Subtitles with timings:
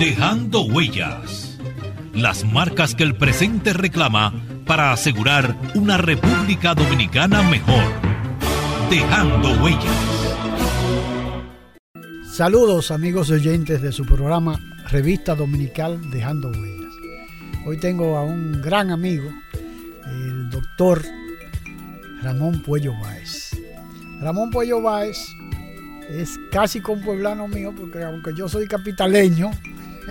[0.00, 1.58] Dejando Huellas.
[2.14, 4.32] Las marcas que el presente reclama
[4.64, 7.84] para asegurar una República Dominicana mejor.
[8.88, 9.84] Dejando Huellas.
[12.32, 16.94] Saludos amigos oyentes de su programa Revista Dominical Dejando Huellas.
[17.66, 19.30] Hoy tengo a un gran amigo,
[20.06, 21.04] el doctor
[22.22, 23.50] Ramón Puello Báez.
[24.22, 25.18] Ramón Puello Báez
[26.08, 29.50] es casi compueblano mío porque aunque yo soy capitaleño,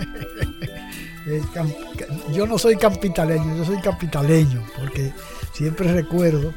[2.32, 5.12] yo no soy capitaleño, yo soy capitaleño, porque
[5.52, 6.52] siempre recuerdo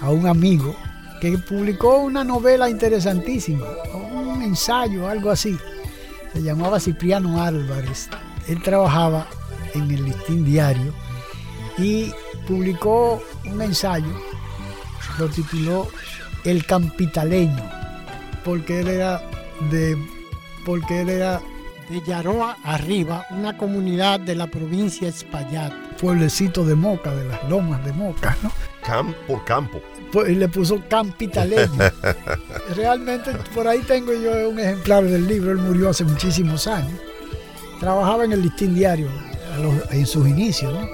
[0.00, 0.74] a un amigo
[1.20, 5.56] que publicó una novela interesantísima, un ensayo, algo así.
[6.32, 8.08] Se llamaba Cipriano Álvarez.
[8.48, 9.26] Él trabajaba
[9.74, 10.92] en el listín diario
[11.78, 12.12] y
[12.46, 14.12] publicó un ensayo,
[15.18, 15.88] lo tituló
[16.44, 17.62] El Campitaleño,
[18.44, 19.22] porque él era
[19.70, 19.96] de
[20.64, 21.40] porque él era
[21.88, 27.48] de Yaroa Arriba, una comunidad de la provincia de Espaillat, pueblecito de Moca, de las
[27.48, 28.52] lomas de Moca, ¿no?
[28.84, 29.80] Campo por campo.
[30.10, 31.78] Pues, y le puso Campitaleño.
[32.76, 36.98] Realmente por ahí tengo yo un ejemplar del libro, él murió hace muchísimos años.
[37.80, 39.08] Trabajaba en el listín diario
[39.90, 40.86] en sus inicios, ¿no?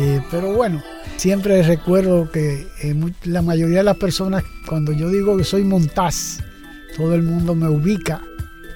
[0.00, 0.82] Eh, pero bueno,
[1.16, 6.38] siempre recuerdo que eh, la mayoría de las personas, cuando yo digo que soy Montaz,
[6.96, 8.22] todo el mundo me ubica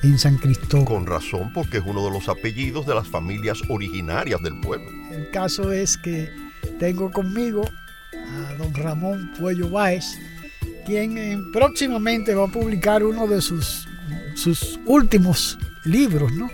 [0.03, 0.85] en San Cristóbal.
[0.85, 4.89] Con razón, porque es uno de los apellidos de las familias originarias del pueblo.
[5.11, 6.31] El caso es que
[6.79, 7.65] tengo conmigo
[8.13, 10.05] a don Ramón Puello Báez,
[10.87, 13.89] quien eh, próximamente va a publicar uno de sus,
[14.35, 16.49] sus últimos libros, ¿no?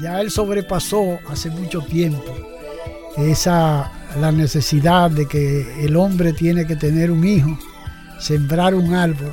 [0.00, 2.34] Ya él sobrepasó hace mucho tiempo
[3.18, 3.90] esa
[4.20, 7.58] la necesidad de que el hombre tiene que tener un hijo,
[8.18, 9.32] sembrar un árbol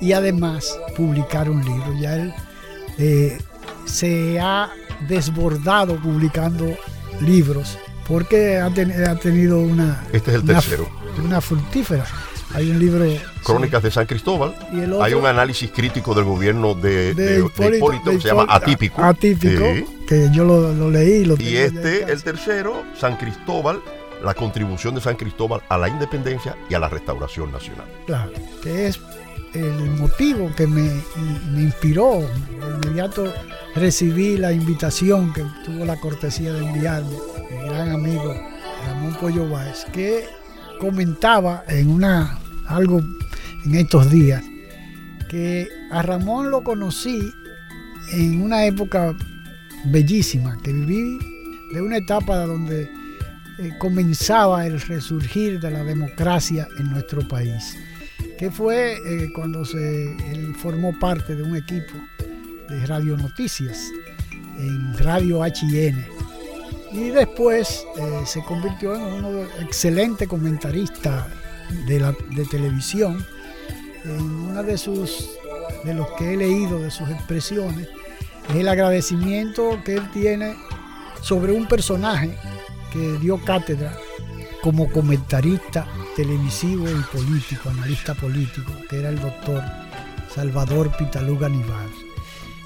[0.00, 1.94] y además publicar un libro.
[2.00, 2.32] Ya él
[2.98, 3.38] eh,
[3.84, 4.70] se ha
[5.08, 6.66] desbordado publicando
[7.20, 10.04] libros porque ha, tenido una...
[10.12, 10.88] Este es el tercero.
[11.24, 12.04] Una fructífera.
[12.54, 13.04] Hay un libro...
[13.42, 14.54] Crónicas de San Cristóbal.
[15.00, 19.02] hay un análisis crítico del gobierno de, Hipólito, que se llama Atípico.
[19.02, 19.64] Atípico,
[20.06, 21.24] que yo lo, leí.
[21.24, 23.80] Lo y este, el tercero, San Cristóbal,
[24.22, 27.86] la contribución de San Cristóbal a la independencia y a la restauración nacional.
[28.06, 28.32] Claro,
[28.62, 29.00] que es
[29.54, 30.90] el motivo que me,
[31.56, 32.20] inspiró.
[32.20, 33.32] De inmediato
[33.74, 37.16] recibí la invitación que tuvo la cortesía de enviarme
[37.50, 38.34] mi gran amigo
[38.86, 40.24] Ramón Pollo Báez, que
[40.80, 43.02] comentaba en una algo
[43.64, 44.42] en estos días
[45.28, 47.32] que a Ramón lo conocí
[48.12, 49.14] en una época
[49.86, 51.18] bellísima, que viví
[51.72, 52.90] de una etapa donde
[53.58, 57.76] eh, comenzaba el resurgir de la democracia en nuestro país
[58.44, 61.94] que fue eh, cuando se, él formó parte de un equipo
[62.68, 63.90] de Radio Noticias
[64.58, 66.06] en Radio HN.
[66.92, 71.26] Y después eh, se convirtió en un excelente comentarista
[71.86, 73.24] de, la, de televisión.
[74.04, 75.30] En una de sus,
[75.84, 77.88] de los que he leído de sus expresiones,
[78.50, 80.54] es el agradecimiento que él tiene
[81.22, 82.36] sobre un personaje
[82.92, 83.96] que dio cátedra
[84.60, 85.86] como comentarista
[86.16, 89.62] televisivo y político, analista político, que era el doctor
[90.34, 91.88] Salvador Pitaluga Nivar.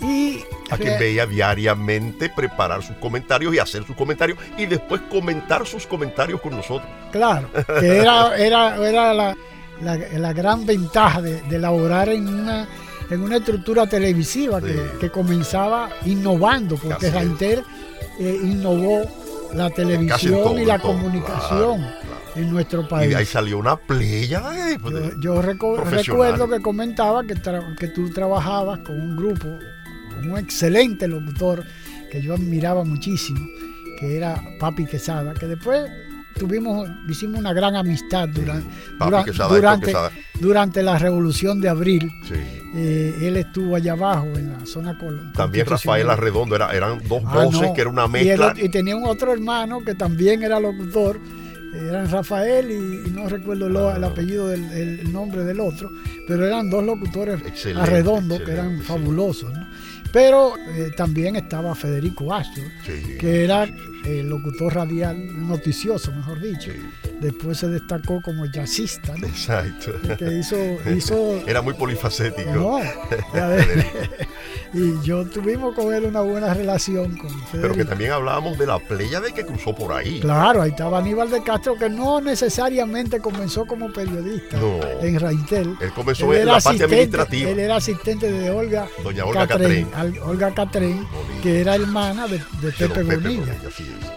[0.00, 5.66] Y a quien veía diariamente preparar sus comentarios y hacer sus comentarios y después comentar
[5.66, 6.88] sus comentarios con nosotros.
[7.10, 7.48] Claro,
[7.80, 9.36] que era, era, era la,
[9.80, 12.68] la, gran ventaja de, de, elaborar en una,
[13.10, 17.64] en una estructura televisiva que, comenzaba innovando, porque Rainter
[18.20, 19.02] eh, innovó
[19.52, 21.84] la televisión y la comunicación
[22.38, 23.12] en nuestro país.
[23.12, 24.42] Y ahí salió una playa
[24.80, 27.34] pues, yo, recuerdo que comentaba que,
[27.78, 29.58] que tú trabajabas con un grupo,
[30.14, 31.64] con un excelente locutor
[32.10, 33.40] que yo admiraba muchísimo,
[33.98, 35.90] que era Papi Quesada, que después
[36.38, 38.68] tuvimos, hicimos una gran amistad durante,
[39.48, 39.92] durante,
[40.40, 42.10] durante, la Revolución de Abril.
[42.74, 44.96] Eh, él estuvo allá abajo en la zona
[45.34, 48.54] También Rafael Arredondo, era, eran dos ah, voces que era una mezcla.
[48.56, 51.20] Y, tenía un otro hermano que también era locutor
[51.72, 55.90] eran Rafael y, no recuerdo el apellido del el nombre del otro,
[56.26, 57.40] pero eran dos locutores
[57.76, 59.52] arredondos que eran fabulosos.
[60.12, 62.64] Pero eh, también estaba Federico Astro,
[63.20, 63.68] que era
[64.08, 66.70] el locutor radial noticioso, mejor dicho.
[67.20, 69.14] Después se destacó como jazzista.
[69.16, 69.92] Exacto.
[70.16, 70.56] Que hizo,
[70.90, 72.50] hizo, Era muy polifacético.
[72.50, 72.80] No,
[74.74, 78.78] y yo tuvimos con él una buena relación con Pero que también hablábamos de la
[78.78, 80.20] playa de que cruzó por ahí.
[80.20, 84.58] Claro, ahí estaba Aníbal de Castro, que no necesariamente comenzó como periodista
[85.00, 85.76] en Raitel.
[85.80, 87.50] Él comenzó en la parte administrativa.
[87.50, 88.86] Él era asistente de Olga.
[89.02, 89.88] Doña Olga Catrén.
[90.24, 91.06] Olga Catrén,
[91.42, 92.38] que era hermana de,
[92.78, 93.56] Pepe, Bonilla.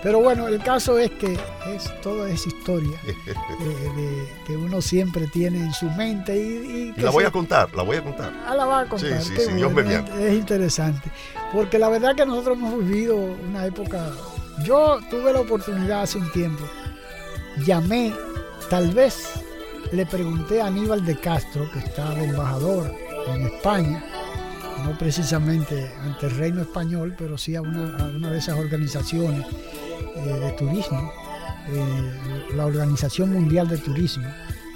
[0.03, 1.37] Pero bueno, el caso es que
[1.67, 6.35] es, todo es historia eh, que uno siempre tiene en su mente.
[6.35, 8.33] Y, la voy a contar, la voy a contar.
[8.47, 9.21] Ah, la va a contar.
[9.21, 11.11] Sí, sí, es, interesante.
[11.53, 14.11] Porque la verdad que nosotros hemos vivido una época.
[14.63, 16.63] Yo tuve la oportunidad hace un tiempo,
[17.65, 18.13] llamé,
[18.69, 19.31] tal vez
[19.91, 22.93] le pregunté a Aníbal de Castro, que está de embajador
[23.27, 24.03] en España,
[24.83, 29.45] no precisamente ante el reino español, pero sí a una, de esas organizaciones
[30.15, 31.11] eh, de turismo,
[31.69, 34.27] eh, la Organización Mundial de Turismo,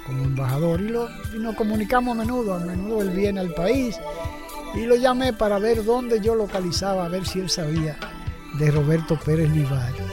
[0.06, 1.08] como embajador, y, lo,
[1.38, 3.98] nos comunicamos a menudo, a menudo él viene al país,
[4.74, 7.96] y lo llamé para ver dónde yo localizaba, a ver si él sabía
[8.58, 10.04] de Roberto Pérez Livario.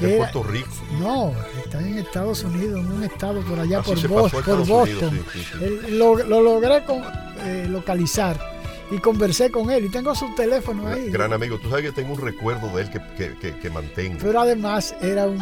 [0.00, 0.70] De Puerto Rico.
[1.00, 1.32] No,
[1.64, 5.24] está en Estados Unidos, en un estado por allá, por, Boston.
[5.90, 6.84] lo, logré
[7.44, 8.57] eh, localizar
[8.90, 11.10] y conversé con él y tengo su teléfono ahí.
[11.10, 12.90] Gran amigo, tú sabes que tengo un recuerdo de él
[13.60, 14.18] que, mantengo.
[14.20, 15.40] Pero además era un,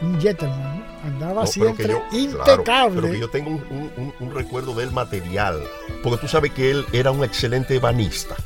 [0.00, 3.00] un, gentleman, andaba siempre impecable.
[3.00, 5.62] pero que yo tengo un, recuerdo del material,
[6.02, 8.36] porque tú sabes que él era un excelente banista.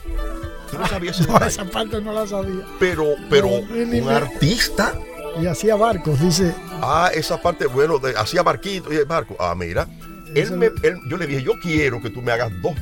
[0.71, 2.65] ¿Tú no sabías no, esa parte no la sabía.
[2.81, 4.95] Pero, pero un artista.
[5.41, 6.55] Y hacía barcos, dice.
[6.81, 9.37] Ah, esa parte, bueno, hacía barquitos y barcos.
[9.39, 9.87] Ah, mira.
[10.35, 12.75] Él me, él, yo le dije, yo quiero que tú me hagas dos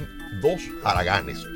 [0.45, 1.47] dos haraganes.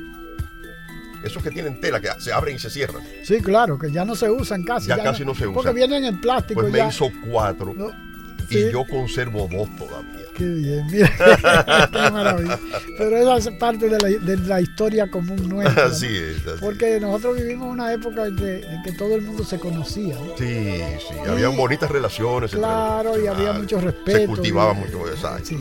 [1.22, 3.02] Esos que tienen tela que se abren y se cierran.
[3.22, 4.88] Sí, claro, que ya no se usan casi.
[4.88, 5.54] Ya, casi no, se usan.
[5.54, 6.60] Porque vienen en plástico.
[6.60, 7.74] Pues me hizo cuatro.
[8.50, 10.24] Y yo conservo dos todavía.
[10.34, 11.10] Qué bien, mira.
[11.92, 12.58] qué maravilla.
[12.96, 15.86] Pero esa es parte de la, historia común nuestra.
[15.86, 16.40] Así es.
[16.60, 20.16] Porque nosotros vivimos una época en que, todo el mundo se conocía.
[20.38, 21.14] Sí, sí.
[21.28, 22.52] había bonitas relaciones.
[22.52, 24.18] Claro, y había mucho respeto.
[24.18, 25.06] Se cultivaba mucho.
[25.08, 25.56] Exacto,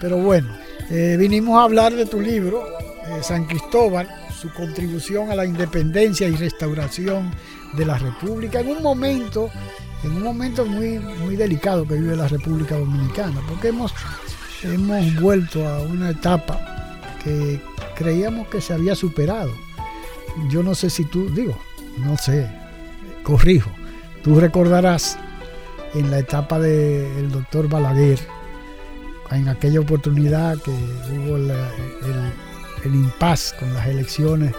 [0.00, 0.48] Pero bueno.
[0.90, 2.66] Eh, vinimos a hablar de tu libro,
[3.06, 7.30] eh, San Cristóbal, su contribución a la independencia y restauración
[7.74, 9.50] de la República, en un momento,
[10.02, 13.94] en un momento muy, muy delicado que vive la República Dominicana, porque hemos,
[14.64, 17.60] hemos vuelto a una etapa que
[17.94, 19.52] creíamos que se había superado.
[20.48, 21.56] Yo no sé si tú, digo,
[21.98, 22.50] no sé,
[23.22, 23.70] corrijo,
[24.24, 25.16] tú recordarás
[25.94, 28.18] en la etapa del doctor Balaguer,
[29.30, 31.50] en aquella oportunidad que hubo el,
[32.84, 34.54] el impas con las elecciones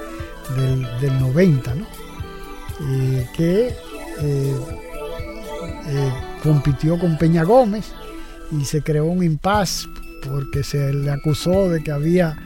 [0.56, 1.86] del, 90, ¿no?
[3.36, 4.56] que eh,
[5.88, 6.14] eh,
[6.44, 7.92] compitió con Peña Gómez
[8.52, 9.88] y se creó un impas
[10.26, 12.38] porque se le acusó de que había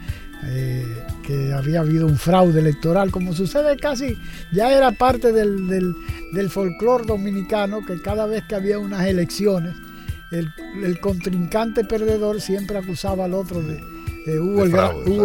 [0.44, 4.16] eh, que había habido un fraude electoral, como sucede casi,
[4.52, 5.94] ya era parte del, del,
[6.32, 9.74] del folclore dominicano, que cada vez que había unas elecciones,
[10.30, 13.82] el, contrincante perdedor siempre acusaba al otro de,
[14.40, 14.74] hubo, el,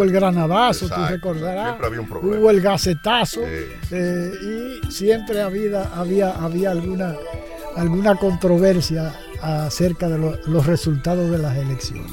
[0.02, 1.76] el, granadazo, tú recordarás,
[2.22, 7.14] hubo el gacetazo eh, y siempre había, había, había alguna,
[7.76, 12.12] alguna controversia acerca de los resultados de las elecciones.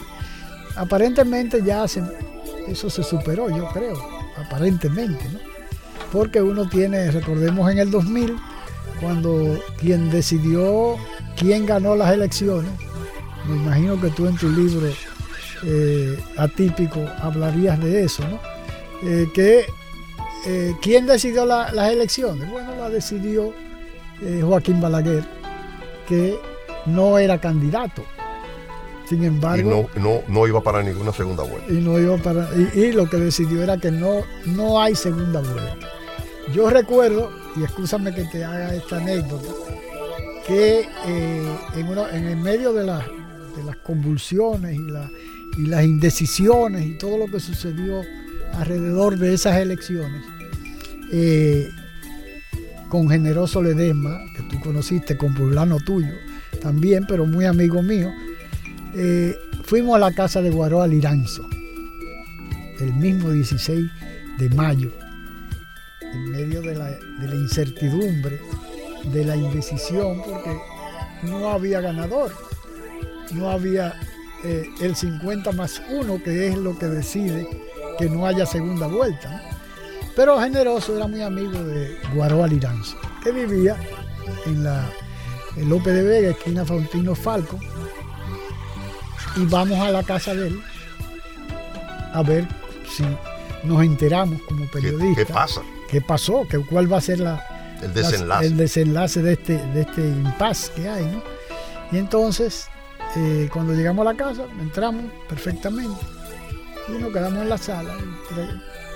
[0.75, 3.96] Aparentemente ya eso se superó, yo creo,
[4.38, 5.39] aparentemente, ¿no?
[6.12, 8.36] Porque uno tiene, recordemos en el 2000,
[9.00, 10.98] cuando quien decidió
[11.39, 12.72] quién ganó las elecciones,
[13.48, 14.88] me imagino que tú en tu libro
[15.65, 18.39] eh, atípico hablarías de eso, ¿no?
[19.10, 19.65] Eh, que
[20.46, 22.50] eh, quién decidió las elecciones.
[22.50, 23.53] Bueno, la decidió
[24.41, 25.24] Joaquín Balaguer,
[26.08, 26.38] que
[26.86, 28.03] no era candidato.
[29.08, 29.89] Sin embargo.
[29.96, 31.72] Y no, no, iba para ninguna segunda vuelta.
[31.72, 32.48] Y no iba para.
[32.75, 35.88] Y, lo que decidió era que no, no hay segunda vuelta.
[36.53, 39.48] Yo recuerdo, y escúchame que te haga esta anécdota,
[40.50, 43.06] que eh, en, el medio de, las
[43.84, 48.01] convulsiones y, las indecisiones y todo lo que sucedió
[48.53, 50.24] alrededor de esas elecciones,
[51.12, 51.70] eh,
[52.89, 56.15] con Generoso Ledesma, que tú conociste, con pueblano tuyo,
[56.63, 58.12] también, pero muy amigo mío.
[58.96, 61.48] Eh, fuimos a la casa de Guaroa Liranzo,
[62.79, 63.86] el mismo 16
[64.39, 64.91] de mayo,
[66.12, 68.39] en medio de la incertidumbre,
[69.12, 70.58] de la indecisión, porque
[71.24, 72.32] no había ganador,
[73.32, 73.94] no había
[74.44, 77.48] eh, el 50 más 1, que es lo que decide
[77.98, 79.30] que no haya segunda vuelta.
[79.30, 79.39] ¿no?
[80.16, 83.75] Pero Generoso era muy amigo de Guaroa Liranzo, que vivía
[84.46, 84.89] en la
[85.56, 87.60] en López de Vega, esquina Faustino Falco,
[89.36, 90.62] y vamos a la casa de él
[92.13, 92.48] a ver
[92.89, 93.04] si
[93.63, 95.25] nos enteramos como ¿Qué, periodistas.
[95.28, 95.62] qué pasa?
[95.89, 96.48] ¿Qué pasó?
[96.50, 97.44] ¿Qué- ¿Cuál va a ser la,
[97.81, 98.45] El desenlace.
[98.45, 101.24] el desenlace de este, de este impasse que hay, ¿no?
[101.91, 102.67] Y entonces,
[103.15, 106.00] eh, cuando llegamos a la casa, entramos perfectamente
[106.88, 107.95] y nos quedamos en la sala.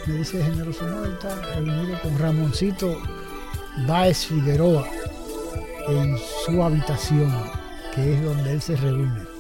[0.05, 3.01] Me dice Generoso no, está reunido con Ramoncito
[3.87, 4.87] Báez Figueroa
[5.87, 7.33] en su habitación,
[7.95, 9.32] que es donde él se reúne.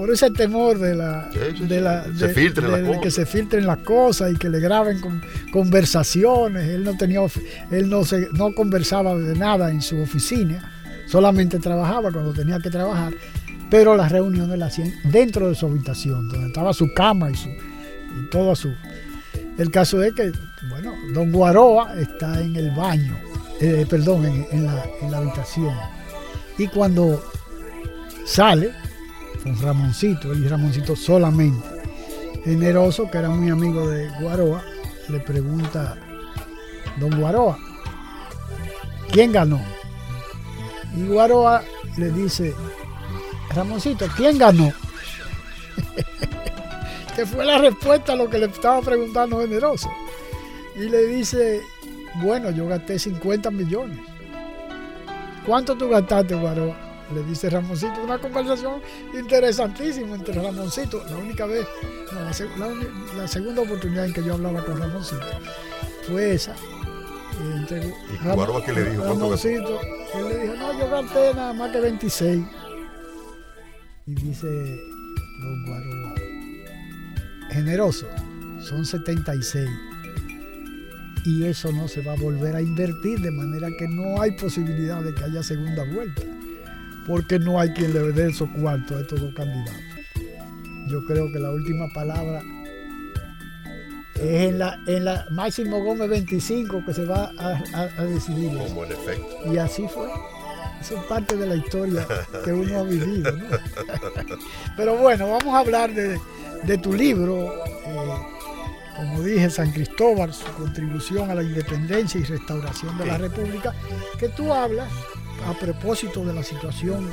[0.00, 3.66] Por ese temor de la, Sí, sí, de la Se de- de que se filtren
[3.66, 5.20] las cosas y que le graben con
[5.52, 6.66] conversaciones.
[6.70, 7.20] Él no tenía,
[7.70, 10.72] él no se, no conversaba de nada en su oficina,
[11.06, 13.12] solamente trabajaba cuando tenía que trabajar,
[13.68, 17.50] pero las reuniones las hacían dentro de su habitación, donde estaba su cama y su
[17.50, 18.72] y todo su.
[19.58, 20.32] El caso es que,
[20.70, 23.18] bueno, Don Guaroa está en el baño,
[23.60, 25.74] eh, perdón, en, en la, en la habitación.
[26.56, 27.22] Y cuando
[28.24, 28.72] sale
[29.42, 31.66] con Ramoncito, él y Ramoncito solamente,
[32.44, 34.62] generoso, que era muy amigo de Guaroa,
[35.08, 35.96] le pregunta,
[36.98, 37.58] Don Guaroa,
[39.12, 39.60] ¿quién ganó?
[40.96, 41.62] Y Guaroa
[41.96, 42.54] le dice,
[43.54, 44.72] Ramoncito, ¿quién ganó?
[47.16, 49.90] que fue la respuesta a lo que le estaba preguntando Generoso.
[50.76, 51.60] Y le dice,
[52.22, 53.98] bueno, yo gasté 50 millones.
[55.44, 56.89] ¿Cuánto tú gastaste, Guaroa?
[57.14, 58.80] Le dice Ramoncito, una conversación
[59.14, 61.02] interesantísima entre Ramoncito.
[61.10, 61.66] La única vez,
[62.12, 62.86] no, la, seg- la uni-
[63.16, 65.26] la segunda oportunidad en que yo hablaba con Ramoncito
[66.06, 66.54] fue esa.
[67.56, 69.02] Entre ¿Y Ram- qué le dijo?
[69.04, 69.80] Ramoncito,
[70.14, 72.44] él le dijo, no, yo gasté nada más que 26.
[74.06, 74.46] Y dice
[75.40, 76.14] Don Guaroa,
[77.50, 78.06] generoso,
[78.62, 79.68] son 76.
[81.26, 85.02] Y eso no se va a volver a invertir, de manera que no hay posibilidad
[85.02, 86.22] de que haya segunda vuelta,
[87.06, 89.74] porque no hay quien le dé esos cuartos a estos dos candidatos.
[90.88, 92.42] Yo creo que la última palabra
[94.16, 98.50] es en la, en la Máximo Gómez 25 que se va a, a- a decidir.
[98.52, 98.64] eso.
[98.68, 99.52] Como en efecto.
[99.52, 100.08] Y así fue.
[100.80, 102.06] Eso es parte de la historia
[102.44, 103.32] que uno ha vivido.
[103.32, 103.44] ¿no?
[104.76, 106.18] Pero bueno, vamos a hablar de,
[106.64, 107.52] de tu libro.
[107.86, 108.08] eh,
[108.96, 113.16] como dije, San Cristóbal, su contribución a la independencia y restauración de la.
[113.18, 113.74] República,
[114.18, 114.88] que tú hablas
[115.48, 117.10] a propósito de la situación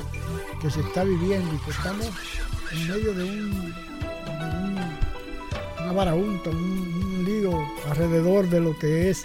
[0.60, 2.06] que se está viviendo y que estamos
[2.72, 4.98] en medio de un, de un-
[5.84, 7.52] una varaunta, un, un lío
[7.90, 9.24] alrededor de lo que es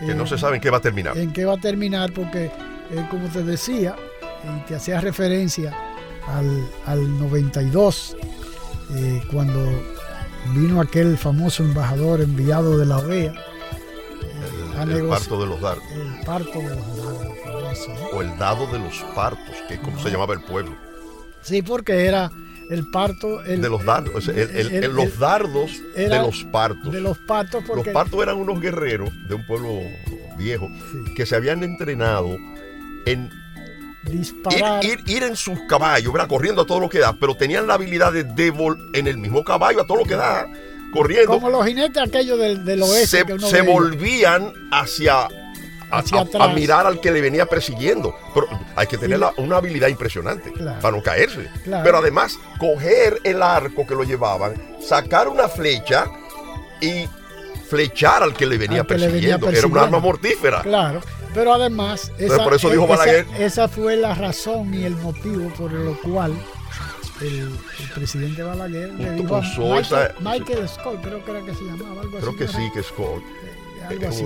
[0.00, 1.16] Que no eh, se sabe en qué va a terminar.
[1.18, 3.96] en qué va a terminar, porque eh, como te decía,
[4.44, 5.76] y te hacía referencia
[6.26, 8.16] al, al 92,
[8.94, 9.60] eh, cuando
[10.54, 13.34] vino aquel famoso embajador enviado de la OEA,
[14.78, 15.84] a El, parto de los dardos.
[15.90, 17.26] el parto de los dados,
[17.88, 18.18] ¿no?
[18.18, 20.76] O el dado de los partos, que es como se llamaba el pueblo.
[21.42, 22.30] Sí, porque era
[22.70, 24.28] el parto el- de los dardos.
[24.28, 24.38] el-
[24.84, 26.92] el- los dardos de los partos.
[26.92, 29.80] de los partos, Los porque partos eran unos guerreros de un pueblo
[30.36, 32.36] viejo sí, que se habían entrenado
[33.06, 33.30] en
[34.06, 34.84] ir, disparar.
[34.84, 36.28] ir- ir en sus caballos, ¿verdad?
[36.28, 39.42] corriendo a todo lo que da, pero tenían la habilidad de devol en el mismo
[39.44, 40.46] caballo a todo lo que da,
[40.92, 41.32] corriendo.
[41.32, 43.72] como los jinetes aquellos del, del oeste se, que uno se veía.
[43.72, 45.28] volvían hacia,
[45.90, 48.14] a, mirar al que le venía persiguiendo.
[48.34, 50.80] Pero hay que tener la- una habilidad impresionante Claro.
[50.80, 51.48] para no caerse.
[51.64, 51.84] Claro.
[51.84, 54.54] Pero además, coger el arco que lo llevaban,
[54.86, 56.06] sacar una flecha
[56.80, 57.08] y
[57.68, 59.50] flechar al que le venía, que le persiguiendo.
[59.50, 60.62] Era un arma mortífera.
[60.62, 61.00] Claro,
[61.34, 63.26] pero además, esa, por eso dijo esa- Balaguer.
[63.38, 66.32] esa fue la razón y el motivo por lo cual
[67.20, 67.28] el,
[67.80, 71.64] el presidente Balaguer le dijo a Michael, esa- Michael Scott, creo que era que se
[71.64, 72.38] llamaba, algo Creo así.
[72.38, 73.22] que ¿no sí, que Scott.
[73.86, 74.24] Algo así.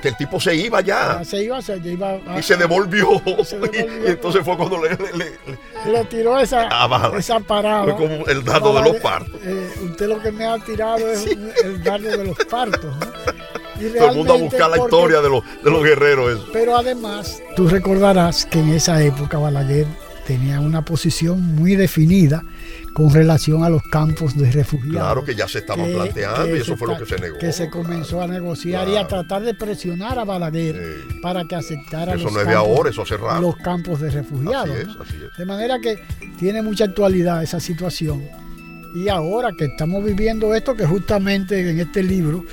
[0.00, 1.18] Que el tipo se iba ya.
[1.20, 3.08] Ah, Se iba, se iba a- Y se devolvió.
[3.44, 4.06] Se devolvió.
[4.06, 5.16] Y entonces fue cuando le, le-
[5.86, 7.18] le- le tiró esa, a Balaguer.
[7.20, 7.84] esa parada.
[7.84, 9.40] Fue como el dado de los partos.
[9.44, 11.26] eh, usted lo que me ha tirado es
[11.64, 12.84] el dardo de los partos.
[12.84, 13.40] ¿no?
[13.84, 16.32] Y Todo el mundo a buscar la porque- historia de los, de los guerreros.
[16.32, 16.46] eso.
[16.52, 19.86] Pero además, tú recordarás que en esa época Balaguer
[20.26, 22.42] tenía una posición muy definida
[22.92, 25.00] con relación a los campos de refugiados.
[25.00, 27.38] Claro que ya se estaban planteando y eso fue lo que se negó.
[27.38, 32.14] Que se comenzó a negociar y a tratar de presionar a Balaguer para que aceptara
[32.14, 33.40] eso los, no es de ahora, eso hace rato.
[33.40, 34.70] los campos de refugiados.
[34.70, 35.36] Así es, así es.
[35.36, 36.02] De manera que
[36.38, 38.22] tiene mucha actualidad esa situación.
[38.94, 42.44] Y ahora que estamos viviendo esto, que justamente en este libro,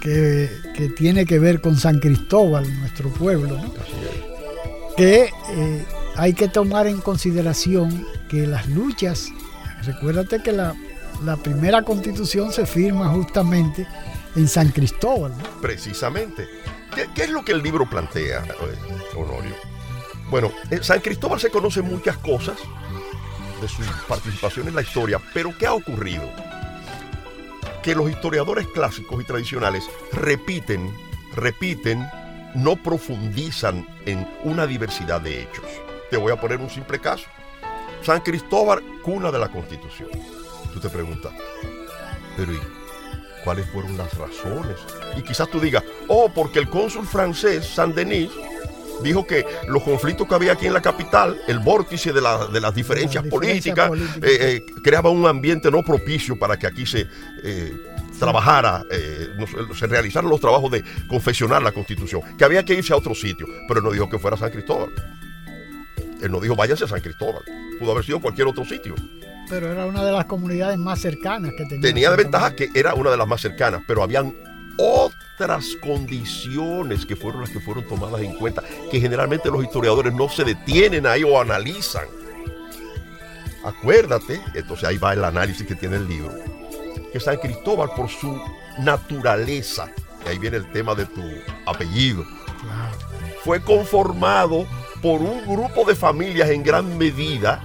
[0.00, 3.74] que, que tiene que ver con San Cristóbal, nuestro pueblo, ¿no?
[4.96, 5.84] que eh,
[6.16, 9.28] hay que tomar en consideración que las luchas,
[9.86, 10.74] recuérdate que la,
[11.24, 13.86] la primera constitución se firma justamente
[14.34, 15.32] en San Cristóbal.
[15.62, 16.46] Precisamente.
[16.94, 19.54] ¿Qué, ¿Qué, es lo que el libro plantea, eh, Honorio?
[20.30, 22.56] Bueno, en San Cristóbal se conocen muchas cosas
[23.60, 26.28] de su participación en la historia, pero ¿qué ha ocurrido?
[27.82, 30.92] Que los historiadores clásicos y tradicionales repiten,
[31.34, 32.06] repiten,
[32.54, 35.64] no profundizan en una diversidad de hechos.
[36.10, 37.26] Te voy a poner un simple caso.
[38.06, 40.08] San Cristóbal, cuna de la Constitución.
[40.72, 41.32] Tú te preguntas,
[42.36, 42.60] pero ¿y
[43.42, 44.76] cuáles fueron las razones?
[45.16, 48.30] Y quizás tú digas, oh, porque el cónsul francés, Saint-Denis,
[49.02, 52.60] dijo que los conflictos que había aquí en la capital, el vórtice de, la, de
[52.60, 54.26] las diferencias La políticas, política.
[54.26, 57.08] eh, eh, creaba un ambiente no propicio para que aquí se
[57.42, 57.72] eh,
[58.20, 58.84] trabajara,
[59.76, 63.46] se realizaran los trabajos de confeccionar la constitución, que había que irse a otro sitio,
[63.66, 64.90] pero él no dijo que fuera San Cristóbal.
[66.22, 67.42] Él no dijo váyanse a San Cristóbal,
[67.78, 68.94] pudo haber sido cualquier otro sitio.
[69.48, 71.80] Pero era una de las comunidades más cercanas que tenía.
[71.80, 74.34] Tenía de ventaja que era una de las más cercanas, pero habían
[74.78, 80.28] otras condiciones que fueron las que fueron tomadas en cuenta, que generalmente los historiadores no
[80.28, 82.06] se detienen ahí o analizan.
[83.64, 86.32] Acuérdate, entonces ahí va el análisis que tiene el libro,
[87.12, 88.40] que San Cristóbal por su
[88.78, 89.90] naturaleza,
[90.24, 91.22] y ahí viene el tema de tu
[91.66, 92.24] apellido,
[93.42, 94.66] fue conformado
[95.02, 97.62] por un grupo de familias en gran medida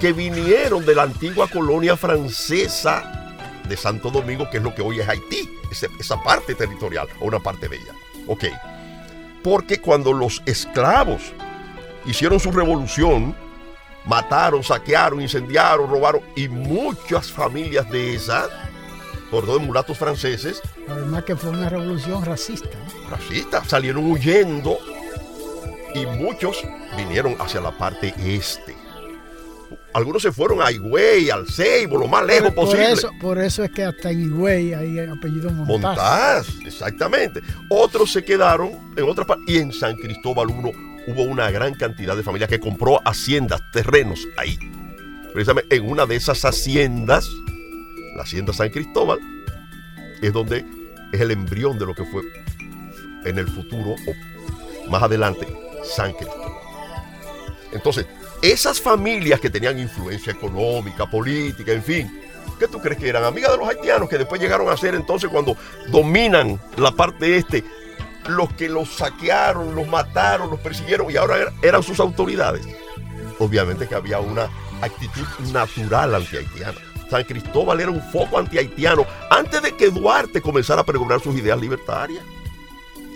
[0.00, 3.34] que vinieron de la antigua colonia francesa
[3.68, 7.40] de Santo Domingo, que es lo que hoy es Haití, esa parte territorial, o una
[7.40, 7.92] parte de ella.
[8.26, 8.44] Ok.
[9.42, 11.32] Porque cuando los esclavos
[12.04, 13.34] hicieron su revolución,
[14.04, 18.48] mataron, saquearon, incendiaron, robaron, y muchas familias de esas,
[19.30, 22.68] por todo mulatos franceses, Además que fue una revolución racista.
[22.68, 23.10] ¿no?
[23.10, 24.78] racistas salieron huyendo
[25.96, 26.62] y muchos
[26.96, 28.74] vinieron hacia la parte este.
[29.94, 32.92] Algunos se fueron a Higüey, al Ceibo, lo más lejos por, posible.
[32.92, 35.96] eso, por eso es que hasta en Higüey hay apellido Montaz.
[35.96, 37.40] Montaz, exactamente.
[37.70, 39.46] Otros se quedaron en otras partes.
[39.48, 40.70] Y en San Cristóbal uno,
[41.06, 44.58] hubo una gran cantidad de familias que compró haciendas, terrenos ahí.
[45.32, 47.30] Precisamente en una de esas haciendas,
[48.16, 49.18] la hacienda San Cristóbal,
[50.20, 50.66] es donde
[51.12, 52.22] es el embrión de lo que fue
[53.24, 55.46] en el futuro o más adelante
[55.94, 56.52] San Cristóbal.
[57.72, 58.06] Entonces,
[58.42, 62.20] esas familias que tenían influencia económica, política, en fin,
[62.58, 63.24] ¿qué tú crees que eran?
[63.24, 65.56] Amigas de los haitianos que después llegaron a ser entonces cuando
[65.88, 67.64] dominan la parte este,
[68.28, 72.66] los que los saquearon, los mataron, los persiguieron y ahora er- eran sus autoridades.
[73.38, 74.48] Obviamente que había una
[74.80, 76.78] actitud natural anti-haitiana.
[77.10, 81.60] San Cristóbal era un foco anti-haitiano antes de que Duarte comenzara a pregonar sus ideas
[81.60, 82.24] libertarias.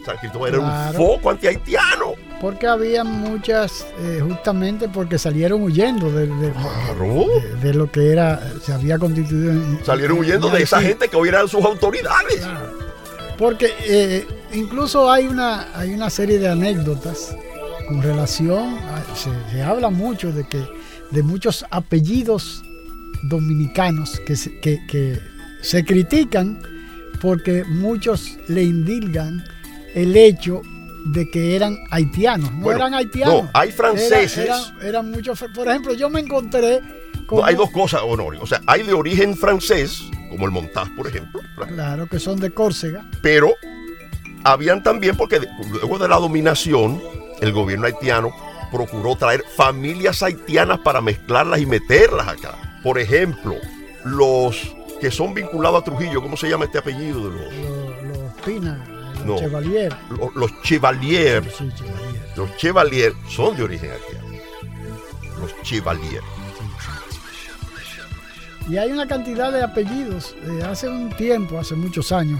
[0.04, 2.14] San Cristóbal era un foco anti-haitiano.
[2.40, 7.26] Porque había muchas, eh, justamente porque salieron huyendo de, de- Claro.
[7.42, 9.52] de- de lo que era, se había constituido.
[9.52, 12.36] en- Salieron en huyendo de esa gente que hoy eran sus autoridades.
[12.40, 12.78] Claro.
[13.36, 17.36] Porque eh, incluso hay una, hay una serie de anécdotas
[17.88, 20.62] con relación, a- se, se habla mucho de que
[21.10, 22.62] de muchos apellidos
[23.22, 25.18] dominicanos que se, que, que
[25.60, 26.62] se critican
[27.20, 29.44] porque muchos le indilgan
[29.94, 30.62] el hecho
[31.06, 32.52] de que eran haitianos.
[32.52, 33.44] No Bueno, eran haitianos.
[33.44, 34.38] no, hay franceses.
[34.38, 35.42] Era- eran, eran muchos.
[35.54, 36.80] Por ejemplo, yo me encontré
[37.26, 37.40] con.
[37.40, 38.40] No, hay dos cosas, Honorio.
[38.42, 41.40] O sea, hay de origen francés, como el Montaz, por ejemplo.
[41.68, 43.04] Claro, que son de Córcega.
[43.22, 43.52] pero
[44.44, 47.00] habían también, porque luego de la dominación,
[47.40, 48.30] el gobierno haitiano
[48.70, 52.54] procuró traer familias haitianas para mezclarlas y meterlas acá.
[52.82, 53.56] Por ejemplo,
[54.04, 57.54] los que son vinculados a Trujillo, ¿cómo se llama este apellido de los?
[57.54, 58.78] Los, los Pina,
[59.24, 59.38] No.
[59.38, 59.96] Chevalier.
[60.10, 61.44] Los, los Chevalier.
[61.56, 62.22] Sí, Chevalier.
[62.36, 64.28] Los Chevalier son de origen haitiano.
[65.40, 66.22] Los Chevalier.
[68.68, 70.36] Y hay una cantidad de apellidos.
[70.44, 72.38] eh, hace un tiempo, hace muchos años,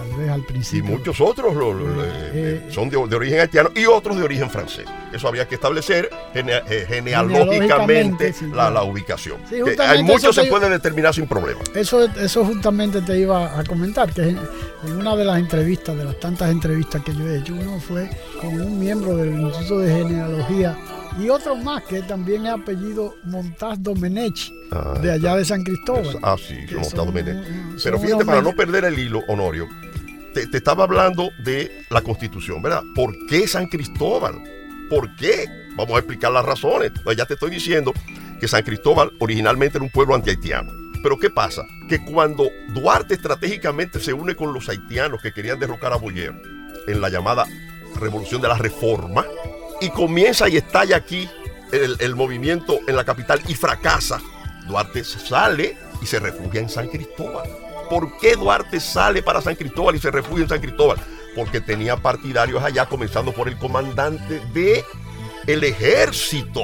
[0.00, 3.40] tal vez al Y muchos otros lo- lo- Eh, eh, eh, son de, de origen
[3.40, 4.84] haitiano y otros de origen francés.
[5.12, 9.38] Eso había que establecer gene- genealógicamente sí, la, ubicación.
[9.48, 11.60] Sí, hay muchos se te- puede determinar sin problema.
[11.74, 14.38] Eso, eso justamente te iba a comentar, que en,
[14.84, 18.08] en una de las entrevistas, de las tantas entrevistas que yo he hecho, uno fue
[18.40, 20.76] con un miembro del Instituto de Genealogía
[21.20, 26.16] Y otro más que también es apellido Montaz Domenech, Ah, de allá de San Cristóbal.
[26.22, 27.36] Ah, sí, Montaz Domenech.
[27.82, 29.66] Pero fíjate, para no perder el hilo, Honorio,
[30.32, 32.82] te, estaba hablando de la constitución, ¿verdad?
[32.94, 34.42] ¿Por qué San Cristóbal?
[34.88, 35.46] ¿Por qué?
[35.76, 36.92] Vamos a explicar las razones.
[37.02, 37.92] Pues ya te estoy diciendo
[38.40, 40.72] que San Cristóbal originalmente era un pueblo antihaitiano.
[41.02, 41.64] Pero ¿qué pasa?
[41.88, 46.34] Que cuando Duarte estratégicamente se une con los haitianos que querían derrocar a Boyer
[46.86, 47.46] en la llamada
[47.98, 49.24] Revolución de la Reforma,
[49.80, 51.28] y comienza y estalla aquí
[51.72, 54.20] el movimiento en la capital y fracasa,
[54.66, 57.48] Duarte sale y se refugia en San Cristóbal.
[57.90, 60.96] ¿Por qué Duarte sale para San Cristóbal y se refugia en San Cristóbal?
[61.34, 64.84] Porque tenía partidarios allá, comenzando por el comandante de
[65.48, 66.62] el ejército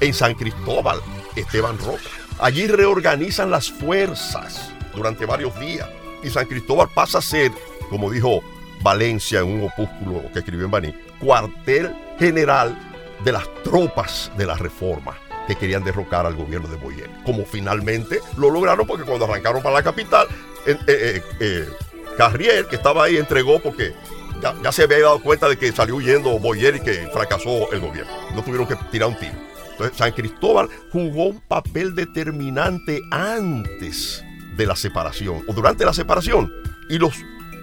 [0.00, 1.00] en San Cristóbal,
[1.34, 1.98] Esteban Roca.
[2.38, 5.88] Allí reorganizan las fuerzas durante varios días
[6.22, 7.50] y San Cristóbal pasa a ser,
[7.90, 8.40] como dijo
[8.80, 12.78] Valencia en un opúsculo que escribió en Baní, cuartel general
[13.24, 15.16] de las tropas de la reforma
[15.48, 17.10] que querían derrocar al gobierno de Boyer.
[17.24, 20.28] Como finalmente lo lograron porque cuando arrancaron para la capital,
[20.66, 21.68] eh, eh, eh,
[22.16, 23.94] Carrier, que estaba ahí, entregó porque
[24.42, 27.80] ya, ya se había dado cuenta de que salió huyendo Boyer y que fracasó el
[27.80, 28.12] gobierno.
[28.34, 29.34] No tuvieron que tirar un tiro.
[29.72, 34.24] Entonces, San Cristóbal jugó un papel determinante antes
[34.56, 36.52] de la separación o durante la separación.
[36.88, 37.14] Y los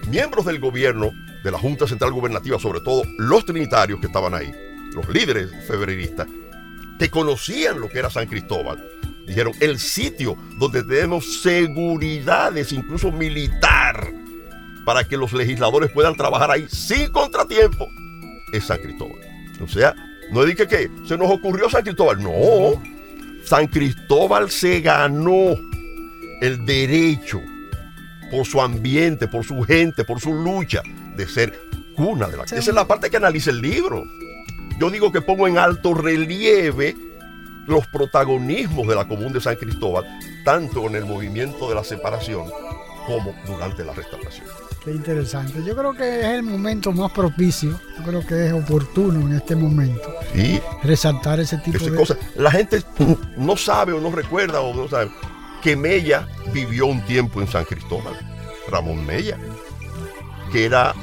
[0.08, 1.12] miembros del gobierno,
[1.44, 4.52] de la Junta Central Gubernativa, sobre todo los trinitarios que estaban ahí,
[4.94, 6.26] los líderes febreristas,
[6.98, 8.82] que conocían lo que era San Cristóbal,
[9.26, 14.12] dijeron, el sitio donde tenemos seguridades, incluso militar,
[14.84, 17.88] para que los legisladores puedan trabajar ahí sin contratiempo,
[18.52, 19.18] es San Cristóbal.
[19.60, 19.94] O sea,
[20.30, 22.80] no dije que se nos ocurrió San Cristóbal, no.
[23.44, 25.56] San Cristóbal se ganó
[26.40, 27.40] el derecho
[28.30, 30.82] por su ambiente, por su gente, por su lucha
[31.16, 31.58] de ser
[31.94, 32.44] cuna de la...
[32.44, 34.04] Esa es la parte que analiza el libro.
[34.78, 36.96] Yo digo que pongo en alto relieve
[37.66, 40.04] los protagonismos de la Común de San Cristóbal,
[40.44, 42.50] tanto en el movimiento de la separación
[43.06, 44.46] como durante la restauración.
[44.84, 45.64] Qué interesante.
[45.64, 49.56] Yo creo que es el momento más propicio, yo creo que es oportuno en este
[49.56, 52.16] momento Sí, resaltar ese tipo esa de cosa.
[52.36, 52.82] La gente
[53.36, 55.10] no sabe o no recuerda o no sabe
[55.62, 58.14] que Mella vivió un tiempo en San Cristóbal.
[58.68, 59.36] Ramón Mella,
[60.52, 60.94] que era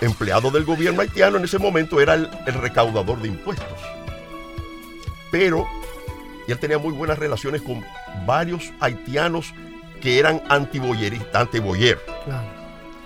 [0.00, 3.78] empleado del gobierno haitiano en ese momento, era el, el recaudador de impuestos.
[5.30, 5.66] Pero
[6.46, 7.84] y él tenía muy buenas relaciones con
[8.26, 9.52] varios haitianos
[10.00, 12.44] que eran antiboyeristas, antiboyer, Claro.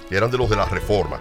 [0.09, 1.20] que eran de los de la reforma.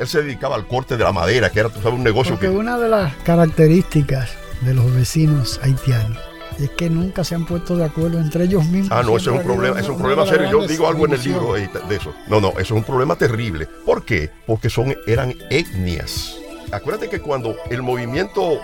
[0.00, 2.48] Él se dedicaba al corte de la madera, que era, tú sabes, un negocio Porque
[2.48, 2.56] que...
[2.56, 6.18] una de las características de los vecinos haitianos
[6.58, 8.90] es que nunca se han puesto de acuerdo entre ellos mismos.
[8.90, 10.50] Ah, no, ese es un problema, es un problema serio.
[10.50, 12.12] Yo digo algo en el libro de eso.
[12.26, 13.66] No, no, eso es un problema terrible.
[13.86, 14.30] ¿Por qué?
[14.46, 16.36] Porque son, eran etnias.
[16.72, 18.58] Acuérdate que cuando el movimiento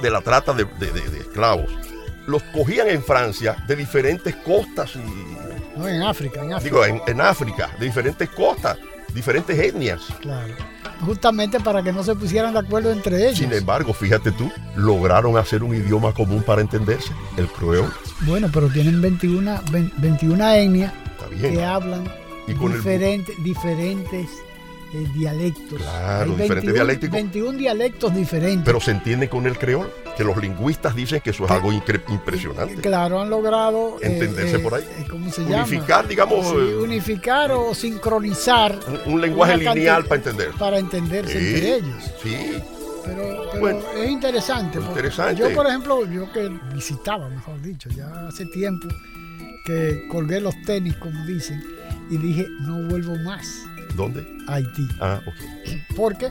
[0.00, 1.68] de la trata de, de- de- de esclavos
[2.30, 6.62] los cogían en Francia de diferentes costas y No, en África, en África.
[6.76, 8.78] digo en, en África, de diferentes costas,
[9.14, 10.00] diferentes etnias.
[10.20, 10.54] Claro.
[11.04, 13.38] Justamente para que no se pusieran de acuerdo entre ellos.
[13.38, 17.90] Sin embargo, fíjate tú, lograron hacer un idioma común para entenderse, el creol.
[18.22, 20.92] Bueno, pero tienen 21, vein- 21 etnias
[21.40, 22.04] que hablan
[22.46, 24.28] Y con el- diferentes, diferentes
[24.92, 25.78] eh, dialectos.
[25.80, 27.12] Claro, diferentes dialécticos.
[27.14, 28.64] 21 dialectos diferentes.
[28.64, 32.74] Pero se entiende con el creol, que los lingüistas dicen que eso es algo impresionante.
[32.76, 34.84] Claro, han logrado eh, Entenderse por ahí.
[34.98, 35.64] eh, ¿Cómo se llama?
[35.64, 40.50] Unificar, digamos, Sí, unificar o sincronizar un, un lenguaje lineal para entender.
[40.58, 42.04] para entenderse Sí, entre ellos.
[42.22, 42.36] Sí,
[43.04, 44.78] Pero, pero Bueno, es interesante.
[45.36, 48.88] Yo, por ejemplo, yo que visitaba, mejor dicho, ya hace tiempo
[49.64, 51.62] que colgué los tenis, como dicen,
[52.10, 53.46] y dije, no vuelvo más
[53.96, 54.26] ¿dónde?
[54.46, 54.86] Haití.
[55.00, 55.34] Ah, ok.
[55.96, 56.30] Porque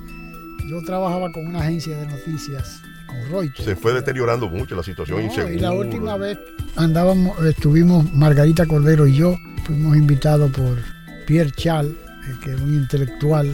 [0.68, 3.64] yo trabajaba con una agencia de noticias, con Reuters.
[3.66, 5.54] Se fue deteriorando mucho la situación No, insegura.
[5.54, 6.38] y la última vez
[6.76, 10.78] andábamos, estuvimos Margarita Cordero y yo, fuimos invitados por
[11.26, 13.54] Pierre Chal, eh, que es un intelectual eh,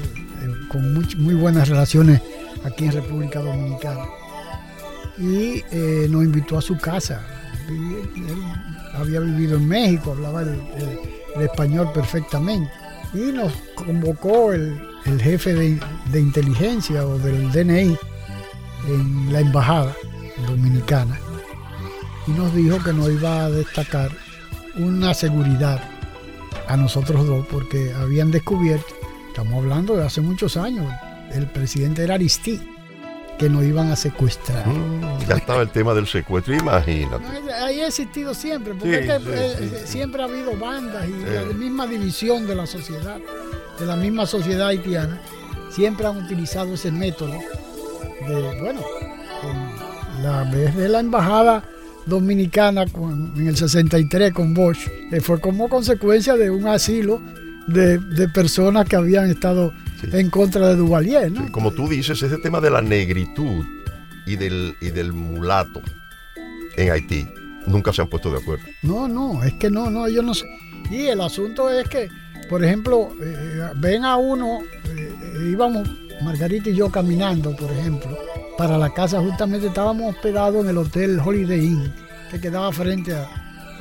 [0.69, 2.21] con muy buenas relaciones
[2.63, 4.03] aquí en República Dominicana.
[5.17, 7.21] Y eh, nos invitó a su casa.
[7.69, 8.35] Él
[8.93, 10.99] había vivido en México, hablaba el, el-
[11.35, 12.69] el español perfectamente.
[13.15, 15.79] Y nos convocó el, el jefe de,
[16.11, 17.97] de inteligencia o del DNI
[18.87, 19.95] en la embajada
[20.47, 21.17] dominicana
[22.27, 24.11] y nos dijo que nos iba a destacar
[24.75, 25.81] una seguridad
[26.67, 28.93] a nosotros dos porque habían descubierto,
[29.27, 30.91] estamos hablando de hace muchos años,
[31.31, 32.59] el presidente era Aristí,
[33.37, 34.65] que nos iban a secuestrar.
[34.67, 37.23] Mm, ya estaba el tema del secuestro, imagínate.
[37.63, 39.87] Ahí ha existido siempre, porque Sí, es que, sí, eh, sí, sí.
[39.91, 41.45] siempre ha habido bandas y Eh.
[41.47, 43.17] la misma división de la sociedad,
[43.79, 45.19] de la misma sociedad haitiana,
[45.69, 47.33] siempre han utilizado ese método
[48.27, 48.81] de, bueno,
[50.21, 51.63] la vez de la embajada
[52.05, 52.83] dominicana
[53.35, 57.21] en el 63 con Bosch, eh, fue como consecuencia de un asilo
[57.67, 57.99] de,
[58.33, 59.73] personas que habían estado
[60.13, 61.31] en contra de Duvalier.
[61.31, 61.51] ¿no?
[61.51, 63.65] como tú dices, ese tema de la negritud
[64.25, 65.81] y del, y del mulato
[66.77, 67.27] en Haití
[67.67, 68.65] nunca se han puesto de acuerdo.
[68.81, 70.45] No, no, es que no, no, yo no sé.
[70.89, 72.09] Y el asunto es que,
[72.49, 75.13] por ejemplo, eh, ven a uno, eh,
[75.49, 75.89] íbamos
[76.21, 78.17] Margarita y yo caminando, por ejemplo,
[78.57, 81.93] para la casa, justamente estábamos hospedados en el Hotel Holiday Inn,
[82.31, 83.27] que quedaba frente a,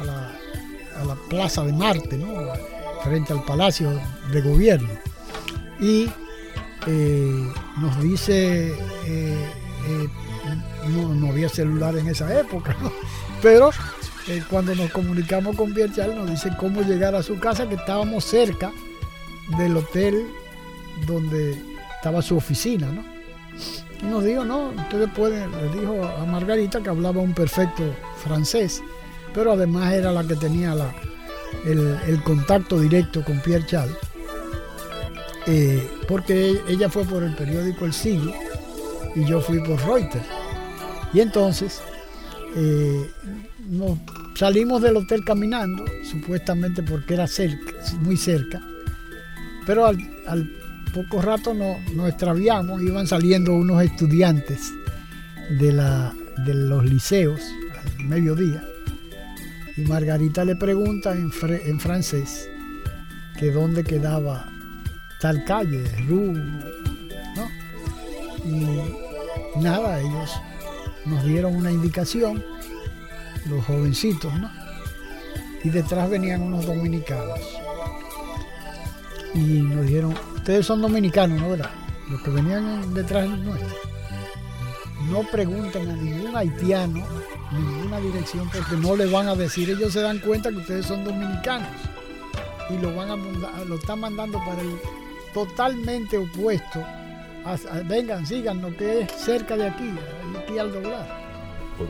[0.05, 0.31] la,
[1.29, 2.27] Plaza de Marte, ¿no?
[3.03, 4.01] frente al Palacio
[4.33, 4.89] de Gobierno.
[5.81, 6.09] Y
[6.87, 8.69] eh, nos dice,
[9.07, 9.51] eh,
[9.89, 10.09] eh,
[10.89, 12.77] no, había celular en esa época,
[13.43, 13.71] pero
[14.49, 18.73] cuando nos comunicamos con Pierre nos dice cómo llegar a su casa, que estábamos cerca
[19.59, 20.27] del hotel
[21.07, 21.59] donde
[21.97, 23.05] estaba su oficina, ¿no?
[24.03, 27.83] Y nos dijo, no, ustedes pueden, le dijo a Margarita que hablaba un perfecto
[28.23, 28.83] francés,
[29.33, 30.95] pero además era la que tenía la,
[31.65, 33.97] el, contacto directo con Pierre Charles,
[35.47, 38.33] eh, porque ella fue por el periódico El Siglo
[39.15, 40.25] y yo fui por Reuters.
[41.13, 41.83] Y entonces
[42.57, 43.11] eh,
[43.69, 43.99] nos
[44.35, 47.27] salimos del hotel caminando, supuestamente porque era
[48.01, 48.61] muy cerca,
[49.67, 49.99] pero al,
[50.93, 54.73] poco rato nos, extraviamos, iban saliendo unos estudiantes
[55.51, 56.15] de, la,
[56.47, 57.41] de los liceos
[57.99, 58.63] al mediodía
[59.77, 62.49] y Margarita le pregunta en francés
[63.37, 64.54] que dónde quedaba
[65.25, 66.35] tal calle, Rue,
[67.35, 67.49] ¿no?
[68.45, 70.31] Y nada, ellos
[71.07, 72.45] nos dieron una indicación,
[73.47, 74.51] los jovencitos, ¿no?
[75.63, 77.41] Y detrás venían unos dominicanos.
[79.33, 81.71] Y nos dijeron, ustedes son dominicanos, ¿no verdad?
[82.11, 83.79] Los que venían detrás nuestro.
[85.11, 87.03] No pregunten a ningún haitiano
[87.51, 89.71] ninguna dirección porque no le van a decir.
[89.71, 91.71] Ellos se dan cuenta que ustedes son dominicanos
[92.69, 94.79] y lo van a lo están mandando para el
[95.35, 96.83] totalmente opuesto.
[97.85, 99.91] vengan, síganos, que es cerca de aquí,
[100.39, 101.25] aquí al doblar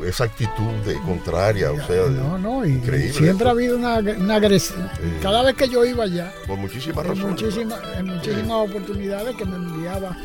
[0.07, 3.12] esa actitud de contraria, o sea, no, no, increíble.
[3.12, 3.96] Siempre ha habido una,
[4.35, 4.88] agresión.
[5.22, 7.57] Cada vez que yo iba allá, por muchísimas razones,
[7.96, 10.16] en muchísimas oportunidades que me enviaba.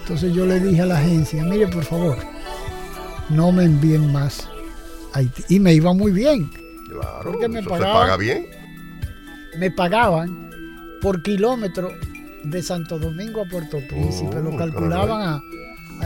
[0.00, 2.18] Entonces yo le dije a la agencia, mire por favor,
[3.30, 4.48] no me envíen más
[5.12, 5.42] a Haití.
[5.48, 6.50] Y me iba muy bien.
[6.88, 8.46] Claro, porque me pagaban, se paga bien.
[9.58, 10.50] Me pagaban
[11.00, 11.92] por kilómetro
[12.44, 14.40] de Santo Domingo a Puerto Príncipe.
[14.40, 15.42] lo oh, calculaban a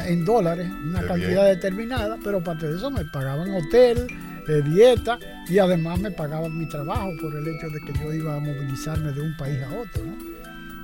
[0.07, 4.07] en dólares, una cantidad determinada, pero aparte de eso me pagaban hotel,
[4.49, 5.18] eh, dieta
[5.49, 9.12] y además me pagaban mi trabajo por el hecho de que yo iba a movilizarme
[9.12, 10.03] de un país a otro,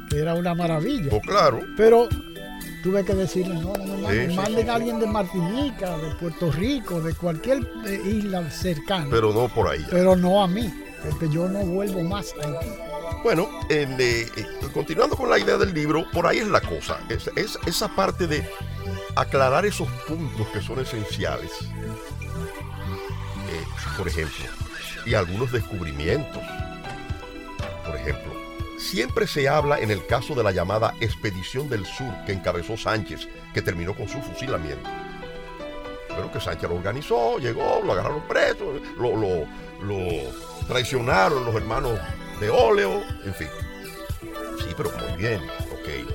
[0.09, 1.11] que era una maravilla.
[1.13, 1.61] Oh, claro.
[1.77, 2.09] Pero
[2.83, 7.15] tuve que decirle, no, no me manden, a alguien de Martinica, de Puerto Rico, de
[7.15, 9.09] cualquier eh, isla cercana.
[9.11, 9.85] Pero no por ahí.
[9.91, 12.88] Pero no a mí, porque yo no vuelvo más a Haití.
[13.23, 14.29] Bueno, eh,
[14.73, 16.99] continuando con la idea del libro, por ahí es la cosa.
[17.09, 18.49] Es, es esa parte de
[19.17, 21.51] aclarar esos puntos que son esenciales.
[23.51, 23.65] Eh,
[23.97, 24.45] por ejemplo,
[25.05, 26.43] y algunos descubrimientos.
[27.85, 28.33] Por ejemplo,
[28.79, 33.29] siempre se habla en el caso de la llamada Expedición del Sur que encabezó Sánchez,
[33.53, 34.89] que terminó con su fusilamiento.
[36.09, 41.99] Pero que Sánchez lo organizó, llegó, lo agarraron preso, lo traicionaron los hermanos
[42.41, 43.49] de óleo, en fin.
[44.59, 45.41] Sí, pero muy bien,
[45.73, 46.13] ok.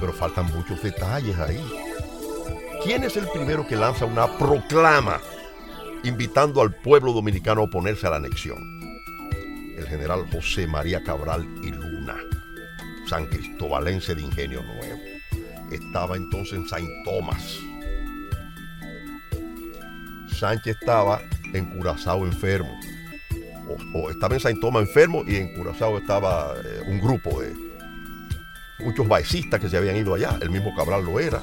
[0.00, 1.64] Pero faltan muchos detalles ahí.
[2.84, 5.20] ¿Quién es el primero que lanza una proclama
[6.04, 8.58] invitando al pueblo dominicano a oponerse a la anexión?
[9.76, 12.16] El general José María Cabral y Luna,
[13.06, 15.00] san cristobalense de ingenio nuevo.
[15.70, 17.58] Estaba entonces en Saint Tomás.
[20.28, 21.20] Sánchez estaba
[21.52, 22.78] en Curazao enfermo.
[23.92, 27.52] O, estaba en Saint Tomás enfermo y en Curazao estaba eh, un grupo de
[28.78, 30.38] muchos baecistas que se habían ido allá.
[30.40, 31.42] El mismo Cabral lo era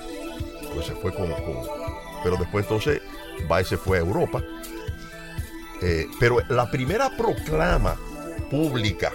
[0.74, 1.30] pues se fue con,
[2.24, 3.02] pero después entonces
[3.48, 4.42] Baez se fue a Europa.
[5.82, 7.96] Eh, pero la primera proclama
[8.50, 9.12] pública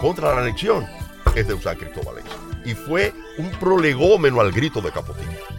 [0.00, 0.86] contra la anexión
[1.34, 2.16] es de San Cristóbal
[2.64, 5.55] y fue un prolegómeno al grito de Capotillo.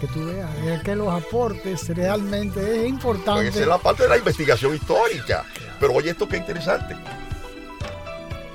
[0.00, 3.48] Que tú veas, es que los aportes realmente es importante.
[3.48, 5.44] esa es la parte de la investigación histórica.
[5.80, 6.94] Pero oye, esto qué interesante.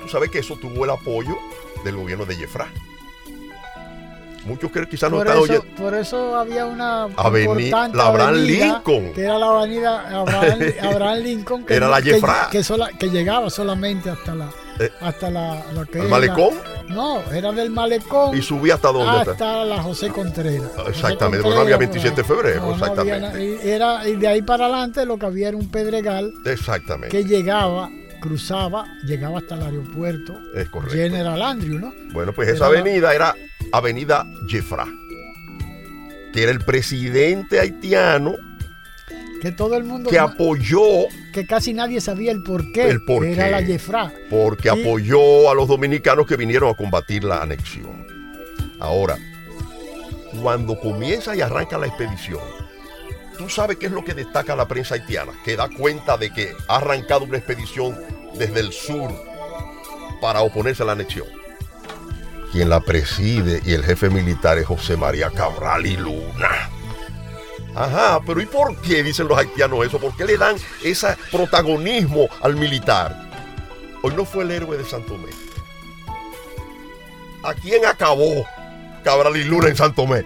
[0.02, 1.38] Tú sabes que eso tuvo el apoyo
[1.84, 2.68] del gobierno de Jeffra.
[4.46, 5.64] Muchos que quizás no están oyendo.
[5.78, 9.14] Por eso había una avenida, la Abraham Lincoln.
[9.14, 10.22] Que era la avenida
[10.82, 11.66] Abraham, Lincoln.
[11.66, 12.50] Que era la Jeffra.
[12.52, 12.62] Que,
[13.00, 16.56] que, llegaba solamente hasta la, eh, hasta la, que ¿El malecón?
[16.90, 18.38] No, era del malecón.
[18.38, 19.32] ¿Y subía hasta dónde?
[19.32, 20.72] Hasta la José Contreras.
[20.88, 23.44] Exactamente, porque no había 27 de febrero, exactamente.
[23.44, 26.34] y, era, y de ahí para adelante lo que había era un pedregal.
[26.46, 27.10] Exactamente.
[27.10, 27.90] Que llegaba
[28.24, 30.96] cruzaba, llegaba hasta el aeropuerto es correcto.
[30.96, 31.94] General Andrew, ¿no?
[32.14, 33.36] Bueno, pues esa avenida era
[33.74, 34.88] Avenida Jeffra,
[36.32, 38.36] que era el presidente haitiano
[39.42, 40.80] que todo el mundo que apoyó
[41.34, 44.14] que casi nadie sabía el por qué, el por era la Jeffra.
[44.30, 48.08] Porque apoyó a los dominicanos que vinieron a combatir la anexión.
[48.80, 49.18] Ahora,
[50.42, 52.42] cuando comienza y arranca la expedición,
[53.38, 56.54] tú sabes qué es lo que destaca la prensa haitiana, que da cuenta de que
[56.70, 57.98] ha arrancado una expedición
[58.38, 59.12] desde el sur
[60.22, 61.28] para oponerse a la anexión.
[62.52, 66.70] Quien la preside y el jefe militar es José María Cabral y Luna.
[67.76, 70.00] Ajá, pero ¿y por qué dicen los haitianos eso?
[70.00, 73.30] ¿Por qué le dan ese protagonismo al militar?
[74.04, 75.30] Hoy no fue el héroe de Santo Tomé.
[77.44, 78.46] ¿A quién acabó
[79.04, 80.26] Cabral y Luna en Santo Tomé?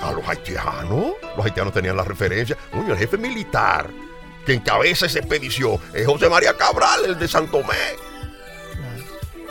[0.00, 1.14] A los haitianos.
[1.36, 2.56] Los haitianos tenían la referencia.
[2.72, 3.90] Uy, el jefe militar
[4.46, 7.74] que encabeza esa expedición es José María Cabral, el de Santo Tomé.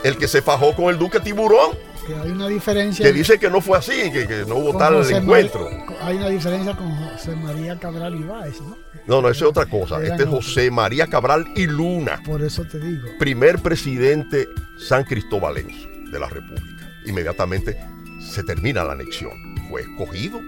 [0.02, 1.76] El que se fajó con el duque Tiburón
[2.08, 3.04] que hay una diferencia.
[3.04, 5.68] Que dice que no fue así, que, no hubo tal encuentro.
[6.00, 8.78] hay una diferencia con José María Cabral y Báez, ¿no?
[9.06, 10.02] No, no, eso es otra cosa.
[10.02, 12.20] este es José María Cabral y Luna.
[12.24, 13.08] Por eso te digo.
[13.18, 16.90] Primer presidente san cristobalense de la República.
[17.06, 17.78] Inmediatamente
[18.20, 19.32] se termina la anexión.
[19.68, 20.40] Fue escogido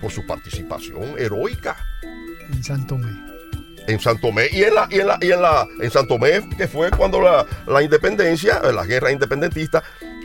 [0.00, 1.76] por su participación heroica.
[2.50, 3.34] En Santo Tomé
[3.86, 6.90] en Santo Tomé y en la y en la y en la en que fue
[6.90, 9.82] cuando la, la independencia la guerra independentista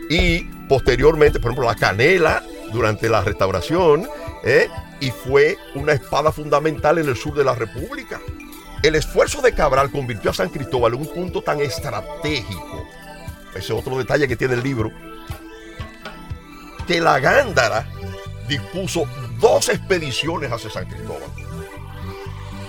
[0.08, 4.08] y posteriormente, por ejemplo, la canela durante la restauración,
[4.44, 4.68] ¿eh?
[5.00, 8.20] y fue una espada fundamental en el sur de la República.
[8.84, 12.86] El esfuerzo de Cabral convirtió a San Cristóbal en un punto tan estratégico,
[13.50, 14.92] ese es otro detalle que tiene el libro,
[16.86, 17.88] que la Gándara
[18.46, 19.06] dispuso
[19.40, 21.30] dos expediciones hacia San Cristóbal,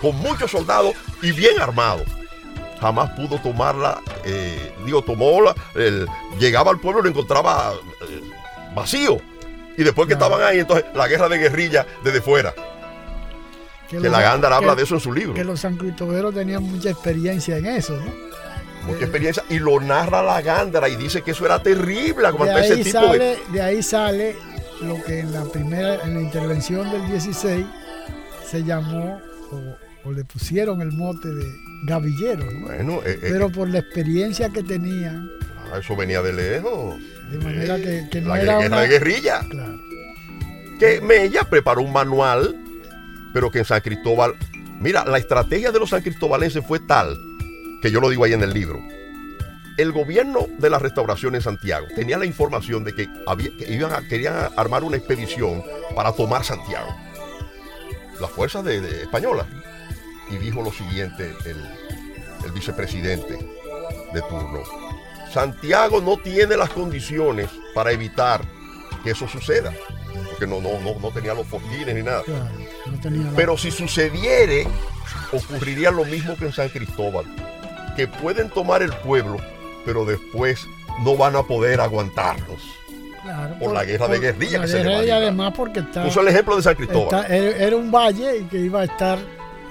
[0.02, 2.08] con muchos soldados y bien armados
[2.82, 5.56] jamás pudo tomarla, eh, digo, tomó la,
[6.40, 7.74] llegaba al pueblo y lo encontraba
[8.10, 8.22] eh,
[8.76, 9.20] vacío.
[9.78, 12.54] Y después que estaban ahí, entonces la guerra de guerrilla desde fuera.
[13.88, 15.34] Que, la Gándara habla de eso en su libro.
[15.34, 18.12] Que los sancristoberos tenían mucha experiencia en eso, ¿no?
[18.88, 19.44] Mucha experiencia.
[19.50, 22.30] Y lo narra la Gándara y dice que eso era terrible.
[22.32, 23.38] de, ese tipo de...
[23.52, 24.36] de ahí sale
[24.82, 27.66] lo que en la primera, en la intervención del 16
[28.50, 31.46] se llamó o le pusieron el mote de
[31.84, 32.46] gavillero.
[32.62, 35.30] Bueno, eh, eh, pero por la experiencia que tenían.
[35.72, 37.00] Ah, eso venía de lejos.
[37.32, 39.40] De manera que, no la era guerra de guerrilla.
[39.48, 39.80] Claro.
[40.80, 42.56] Que Mella preparó un manual,
[43.34, 44.34] pero que en San Cristóbal.
[44.80, 47.16] Mira, la estrategia de los san cristobalenses fue tal,
[47.84, 48.82] que yo lo digo ahí en el libro.
[49.78, 54.08] El gobierno de la restauración en Santiago tenía la información de que, había, iban a,
[54.08, 55.64] querían armar una expedición
[55.96, 56.90] para tomar Santiago.
[58.20, 59.46] Las fuerzas de, de españolas
[60.32, 63.38] y dijo lo siguiente el, vicepresidente
[64.14, 64.64] de turno.
[65.32, 68.42] Santiago no tiene las condiciones para evitar
[69.04, 69.72] que eso suceda,
[70.30, 72.24] porque no, no, no, tenía los fortines ni nada.
[73.36, 74.68] Pero si sucediere,
[75.32, 77.26] ocurriría lo mismo que en San Cristóbal,
[77.96, 79.38] que pueden tomar el pueblo,
[79.86, 80.66] pero después
[81.04, 82.62] no van a poder aguantarlos.
[83.60, 86.64] por, la guerra de guerrilla que se le además porque está, Puso el ejemplo de
[86.64, 87.32] San Cristóbal.
[87.32, 89.20] era un valle y que iba a estar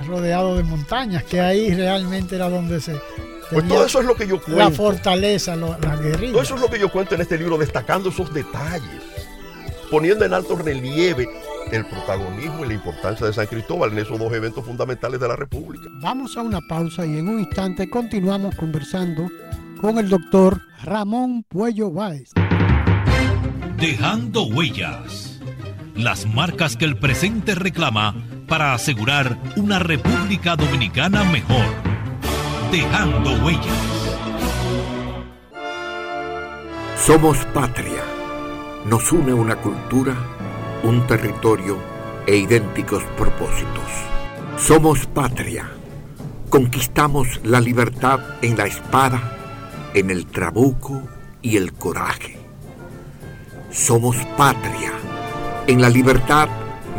[0.06, 3.00] rodeado de montañas, que ahí realmente era donde se...
[3.50, 4.58] Pues todo eso es lo que yo cuento.
[4.58, 6.32] La fortaleza, la guerrilla.
[6.32, 9.02] Todo eso es lo que yo cuento en este libro, destacando esos detalles,
[9.90, 11.28] poniendo en alto relieve
[11.72, 15.36] el protagonismo y la importancia de San Cristóbal en esos dos eventos fundamentales de la
[15.36, 15.88] República.
[16.00, 19.28] Vamos a una pausa y en un instante continuamos conversando
[19.80, 22.30] con el doctor Ramón Puello Báez.
[23.78, 25.40] Dejando huellas.
[25.94, 28.14] Las marcas que el presente reclama
[28.50, 31.64] para asegurar una República Dominicana mejor.
[32.72, 33.64] Dejando huellas.
[36.98, 38.02] Somos patria.
[38.86, 40.16] Nos une una cultura,
[40.82, 41.78] un territorio
[42.26, 43.88] e idénticos propósitos.
[44.58, 45.70] Somos patria.
[46.48, 49.36] Conquistamos la libertad en la espada,
[49.94, 51.02] en el trabuco
[51.40, 52.36] y el coraje.
[53.70, 54.90] Somos patria.
[55.68, 56.48] En la libertad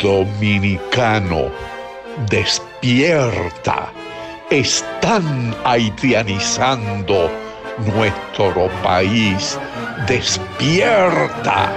[0.00, 1.50] Dominicano,
[2.28, 3.92] despierta.
[4.50, 7.30] Están haitianizando
[7.78, 9.58] nuestro país.
[10.06, 11.72] Despierta.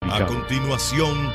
[0.00, 1.30] A continuación,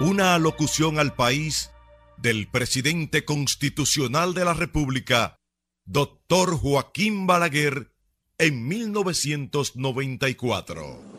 [0.00, 1.70] una alocución al país
[2.18, 5.36] del presidente constitucional de la República,
[5.84, 7.92] doctor Joaquín Balaguer,
[8.38, 11.13] en 1994.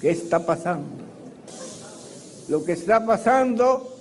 [0.00, 1.04] ¿Qué está pasando?
[2.48, 3.94] Lo que está pasando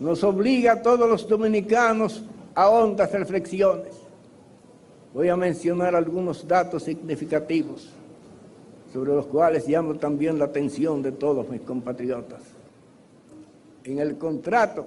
[0.00, 2.22] nos obliga a todos los dominicanos
[2.54, 3.94] a hondas reflexiones.
[5.12, 7.88] Voy a mencionar algunos datos significativos
[8.92, 12.42] sobre los cuales llamo también la atención de todos mis compatriotas.
[13.84, 14.86] En el contrato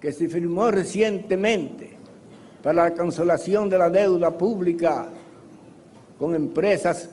[0.00, 1.96] que se firmó recientemente
[2.62, 5.08] para la cancelación de la deuda pública
[6.18, 7.10] con empresas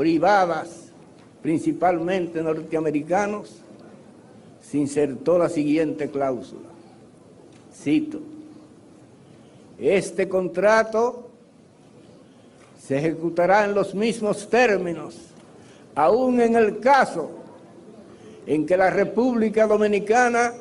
[0.00, 0.90] privadas,
[1.42, 3.50] principalmente norteamericanos,
[4.62, 6.70] se insertó la siguiente cláusula.
[7.70, 8.18] Cito,
[9.78, 11.28] este contrato
[12.82, 15.16] se ejecutará en los mismos términos,
[15.94, 17.32] aún en el caso
[18.46, 20.54] en que la República Dominicana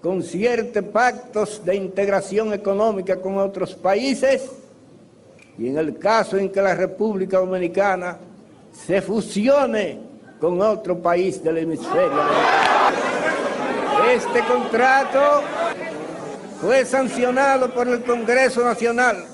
[0.00, 4.48] concierte pactos de integración económica con otros países
[5.60, 8.16] y en el caso en que la República Dominicana
[8.72, 9.98] se fusione
[10.40, 12.18] con otro país del hemisferio.
[14.10, 15.42] Este contrato
[16.62, 19.26] fue sancionado por el Congreso Nacional.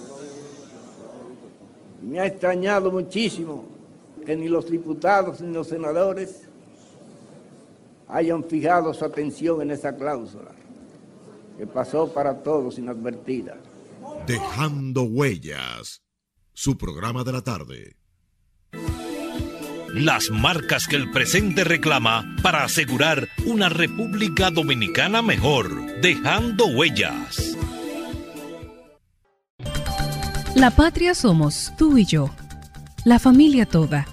[2.03, 3.65] Me ha extrañado muchísimo
[4.27, 6.43] que ni los diputados ni los senadores
[8.09, 10.51] hayan fijado su atención en esa cláusula,
[11.57, 13.57] que pasó para todos inadvertida.
[14.27, 16.03] Dejando huellas,
[16.57, 17.97] su programa de la tarde.
[19.93, 27.59] Las marcas que el presente reclama para asegurar una República Dominicana mejor, dejando huellas.
[30.55, 32.35] La patria somos tú y yo,
[33.05, 34.07] la familia toda,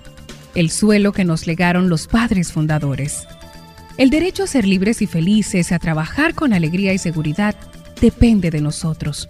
[0.54, 3.26] el suelo que nos legaron los padres fundadores.
[3.98, 7.56] El derecho a ser libres y felices, a trabajar con alegría y seguridad,
[8.02, 9.30] depende de nosotros.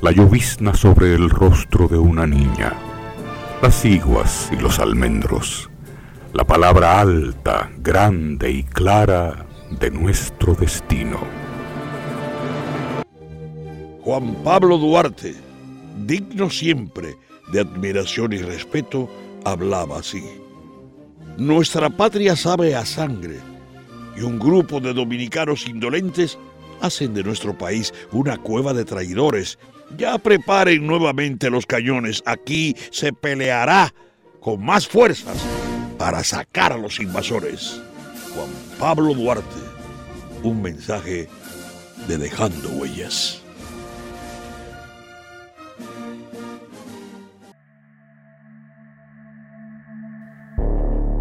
[0.00, 2.72] la llovizna sobre el rostro de una niña,
[3.60, 5.68] las iguas y los almendros,
[6.32, 11.18] la palabra alta, grande y clara de nuestro destino.
[14.02, 15.34] Juan Pablo Duarte,
[16.06, 17.16] digno siempre
[17.50, 19.10] de admiración y respeto,
[19.44, 20.22] hablaba así.
[21.38, 23.38] Nuestra patria sabe a sangre
[24.16, 26.38] y un grupo de dominicanos indolentes
[26.80, 29.58] hacen de nuestro país una cueva de traidores
[29.96, 32.22] ya preparen nuevamente los cañones.
[32.26, 33.92] Aquí se peleará
[34.40, 35.36] con más fuerzas
[35.98, 37.80] para sacar a los invasores.
[38.34, 39.44] Juan Pablo Duarte,
[40.42, 41.28] un mensaje
[42.06, 43.42] de Dejando Huellas.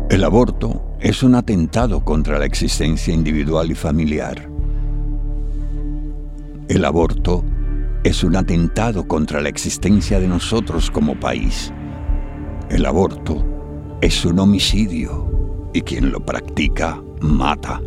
[0.10, 4.50] El aborto es un atentado contra la existencia individual y familiar
[6.70, 7.46] El aborto
[8.08, 11.74] es un atentado contra la existencia de nosotros como país.
[12.70, 13.44] El aborto
[14.00, 17.82] es un homicidio y quien lo practica mata.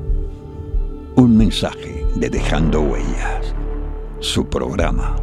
[1.16, 3.55] Un mensaje de Dejando Huellas,
[4.18, 5.16] su programa.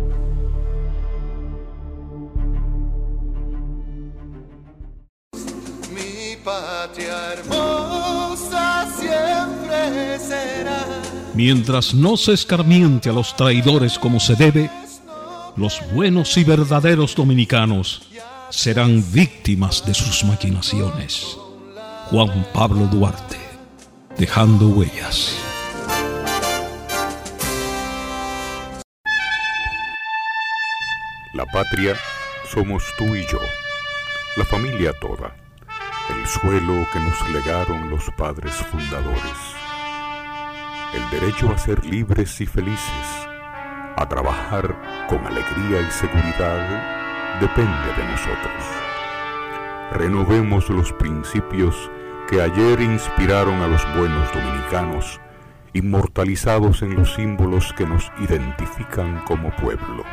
[5.93, 10.87] Mi patria hermosa siempre será.
[11.35, 14.71] Mientras no se escarmiente a los traidores como se debe,
[15.57, 18.07] los buenos y verdaderos dominicanos
[18.51, 21.35] serán víctimas de sus maquinaciones.
[22.11, 23.37] Juan Pablo Duarte,
[24.17, 25.35] dejando huellas.
[31.33, 31.95] La patria
[32.53, 33.39] somos tú y yo,
[34.37, 35.35] la familia toda,
[36.09, 39.37] el suelo que nos legaron los padres fundadores,
[40.93, 43.27] el derecho a ser libres y felices,
[43.97, 44.75] a trabajar
[45.09, 48.63] con alegría y seguridad, depende de nosotros.
[49.91, 51.89] Renovemos los principios
[52.29, 55.19] que ayer inspiraron a los buenos dominicanos,
[55.73, 60.03] inmortalizados en los símbolos que nos identifican como pueblo.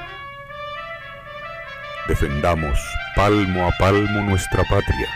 [2.09, 2.79] Defendamos
[3.15, 5.09] palmo a palmo nuestra patria,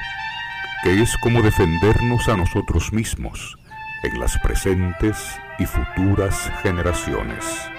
[0.82, 3.58] que es como defendernos a nosotros mismos
[4.02, 7.70] en las presentes y futuras generaciones.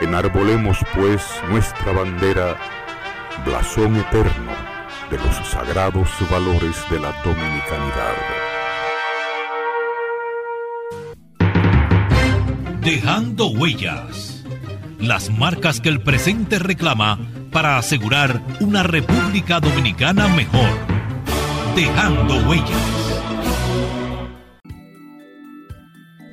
[0.00, 2.56] Enarbolemos pues nuestra bandera,
[3.46, 4.52] blasón eterno
[5.10, 8.14] de los sagrados valores de la dominicanidad.
[12.82, 14.44] Dejando huellas.
[15.00, 17.18] Las marcas que el presente reclama
[17.50, 20.68] para asegurar una República Dominicana mejor.
[21.74, 23.06] Dejando huellas.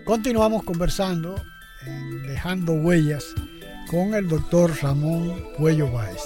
[0.05, 1.41] Continuamos conversando
[1.85, 3.33] en Dejando Huellas
[3.89, 6.21] con el doctor Ramón Puello Báez.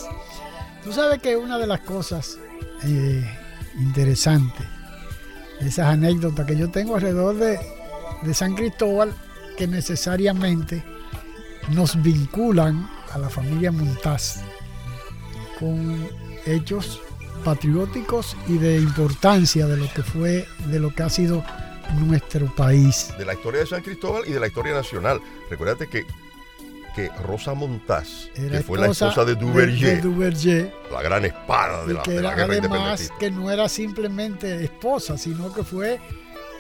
[0.84, 2.40] Tú sabes que una de las cosas
[2.84, 3.26] eh,
[3.80, 4.66] interesantes,
[5.60, 7.60] esas anécdotas que yo tengo alrededor de,
[8.22, 9.14] de San Cristóbal,
[9.58, 10.84] que necesariamente
[11.70, 14.42] nos vinculan a la familia Montaz
[15.60, 16.08] con
[16.46, 17.02] hechos
[17.44, 21.44] patrióticos y de importancia de lo que fue, de lo que ha sido
[22.06, 23.14] nuestro país.
[23.18, 25.22] De la historia de San Cristóbal y de la historia nacional.
[25.50, 26.06] Recuérdate que,
[26.98, 31.86] que Rosa Montaz, Era que fue la esposa de Duverger, de Duverger, la gran espada
[31.86, 36.00] de la, que de la guerra además que no era simplemente esposa, sino que fue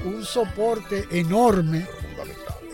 [0.05, 1.87] un soporte enorme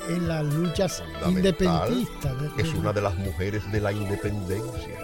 [0.09, 2.33] en las luchas independentistas.
[2.57, 4.99] de- Es una de las mujeres de la independencia,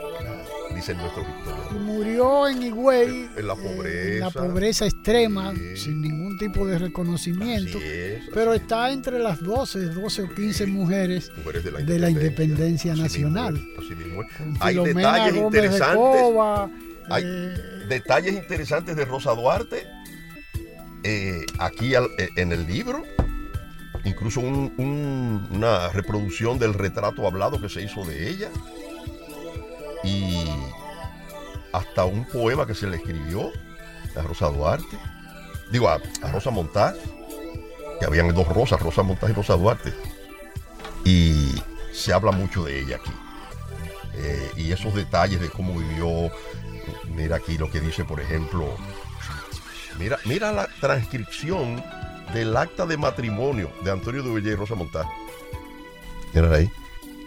[0.75, 1.71] dicen nuestros historiadores.
[1.71, 4.07] y murió en Higüey En la eh, pobreza.
[4.13, 7.79] en la pobreza extrema, sin ningún tipo de reconocimiento.
[8.33, 12.91] pero está entre las 12, 12 o 15 mujeres, Mujeres de la de la independencia.
[12.91, 13.61] independencia nacional.
[13.77, 14.31] Así mismo es.
[14.37, 16.21] Con Hay Filomena detalles Gómez de interesantes.
[16.21, 16.69] Cova,
[17.11, 17.57] Hay eh,
[17.87, 19.87] detalles interesantes de Rosa Duarte
[21.03, 23.03] eh, aquí al- eh, en el libro.
[24.05, 28.49] Incluso un- un- una reproducción del retrato hablado que se hizo de ella.
[30.03, 30.45] Y
[31.73, 33.51] hasta un poema que se le escribió
[34.15, 34.97] a Rosa Duarte.
[35.71, 35.99] Digo, a,
[36.31, 36.95] Rosa Montaz.
[37.99, 39.93] Que habían dos rosas, Rosa Montaz y Rosa Duarte.
[41.03, 43.11] Y se habla mucho de ella aquí.
[44.15, 46.31] Eh, y esos detalles de cómo vivió.
[47.13, 48.75] Mira aquí lo que dice, por ejemplo.
[49.97, 51.83] Mira, mira la transcripción
[52.33, 55.07] del acta de matrimonio de Antonio Duverger y Rosa Montaz.
[56.33, 56.71] Mira ahí.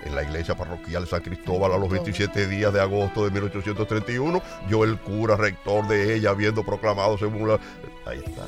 [0.04, 4.42] En la iglesia parroquial de San Cristóbal a los 27 días de agosto de 1831,
[4.68, 7.58] yo el cura rector de ella, habiendo proclamado según la...
[8.06, 8.42] Ahí está.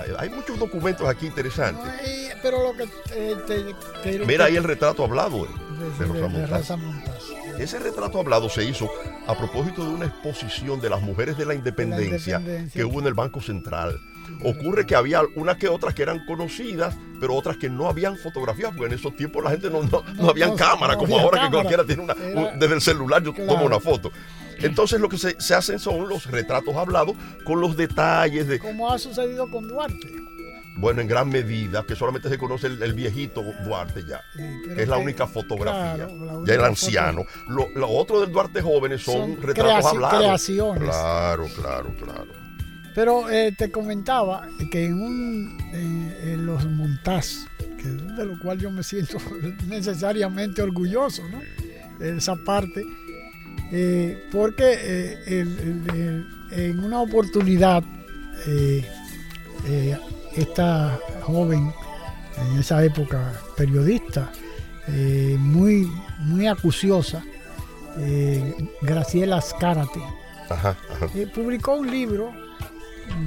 [0.00, 1.84] Hay, hay muchos documentos aquí interesantes.
[2.04, 6.06] eh, pero lo que eh, te, te- Mira ahí el retrato hablado de, de de-
[6.06, 6.50] Rosa de Montaz.
[6.50, 7.22] Rosa Montaz.
[7.58, 8.88] Ese retrato hablado se hizo
[9.28, 12.80] a propósito de una exposición de las mujeres de la independencia, independencia.
[12.80, 14.00] que hubo en el Banco Central.
[14.44, 18.72] Ocurre que había unas que otras que eran conocidas, pero otras que no habían fotografías,
[18.76, 21.50] porque en esos tiempos la gente no, no, no había no, cámara, como ahora que
[21.50, 24.10] cualquiera tiene una, un- desde el celular yo tomo una foto.
[24.58, 27.14] Entonces lo que se, se hacen son los retratos hablados
[27.44, 30.12] con los detalles de, Como ha sucedido con Duarte.
[30.76, 34.88] bueno, en gran medida, que solamente se conoce el, el viejito Duarte ya, que es
[34.88, 37.24] la que- única fotografía, claro, la ya el anciano.
[37.48, 40.18] Lo, lo otro del Duarte jóvenes son, Son retratos hablados.
[40.18, 40.82] creaciones.
[40.84, 42.41] Claro, claro, claro.
[42.94, 48.38] Pero eh, te comentaba que en, un, eh, en los Montaz, que es de lo
[48.38, 49.16] cual yo me siento
[49.66, 51.40] necesariamente orgulloso, ¿no?
[51.98, 52.84] De esa parte,
[53.72, 57.82] eh, porque el- el- el- en una oportunidad,
[60.36, 61.72] esta joven,
[62.52, 64.30] en esa época periodista,
[65.38, 67.22] muy muy acuciosa,
[68.82, 70.00] Graciela Azcárate.
[70.50, 71.06] Ajá, ajá.
[71.34, 72.32] Publicó un libro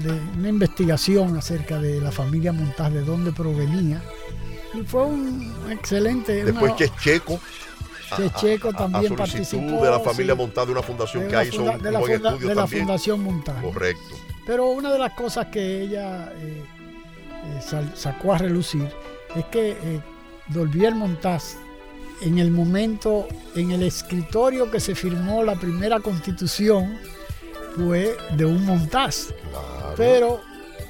[0.03, 4.01] de una investigación acerca de la familia Montaz, de dónde provenía.
[4.73, 6.43] Y fue un excelente.
[6.43, 7.39] Después una- que Checo.
[8.17, 9.17] que Checo a- a también solicitud
[9.57, 9.83] participó.
[9.85, 12.13] de la familia sí, Montaz de una fundación de que funda- un de la buen
[12.13, 12.67] funda- estudio de la.
[12.67, 13.61] Fundación Montaz.
[13.63, 14.15] Correcto.
[14.45, 16.63] Pero una de las cosas que ella eh,
[17.45, 18.87] eh, sal- sacó a relucir
[19.35, 20.01] es que eh,
[20.49, 21.55] Dolvier Montaz,
[22.21, 26.97] en el momento, en el escritorio que se firmó la primera constitución,
[27.75, 29.27] fue de un Montaz.
[29.97, 30.41] Pero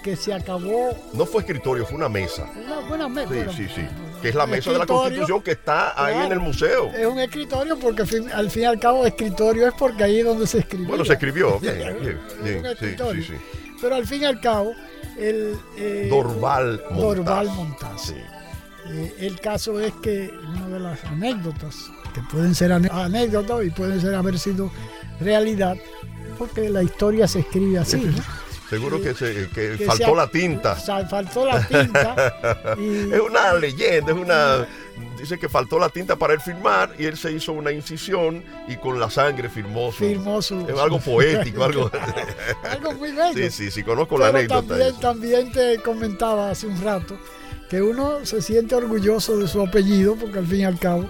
[0.03, 0.95] que se acabó.
[1.13, 2.47] No fue escritorio, fue una mesa.
[2.65, 3.81] Una buena me- Sí, bueno, sí, sí.
[4.21, 6.91] Que es la mesa de la Constitución que está ahí en claro, el museo.
[6.91, 10.25] Es un escritorio porque fin- al fin y al cabo escritorio es porque ahí es
[10.25, 10.87] donde se escribió.
[10.87, 11.59] Bueno, se escribió.
[11.59, 12.63] Bien, bien, bien.
[12.79, 13.33] Sí, sí, sí.
[13.81, 14.73] Pero al fin y al cabo,
[15.17, 15.57] el.
[15.77, 17.01] eh, Dorval Montaz.
[17.01, 18.09] Dorval Montaz.
[18.87, 21.75] Eh, el caso es que una de las anécdotas,
[22.13, 24.71] que pueden ser anécdotas y pueden ser haber sido
[25.19, 25.75] realidad,
[26.37, 27.97] porque la historia se escribe así.
[27.97, 28.13] ¿no?
[28.69, 30.71] Seguro que, se, que Que faltó se- la tinta.
[30.73, 32.75] O sea, faltó la tinta.
[32.79, 34.67] y- Es una leyenda, es una.
[35.19, 38.75] Dice que faltó la tinta para él firmar y él se hizo una incisión y
[38.77, 39.99] con la sangre firmó su.
[39.99, 41.91] Firmó su- Es algo poético, algo.
[42.71, 43.33] algo muy bello.
[43.35, 44.67] Sí, sí, sí, conozco la anécdota.
[44.67, 47.17] También, también te comentaba hace un rato
[47.69, 51.05] que uno se siente orgulloso de su apellido, porque al fin y al cabo,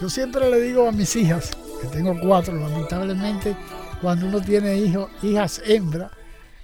[0.00, 1.50] yo siempre le digo a mis hijas,
[1.82, 3.56] que tengo cuatro, lamentablemente,
[4.00, 6.10] cuando uno tiene hijos, hijas hembras,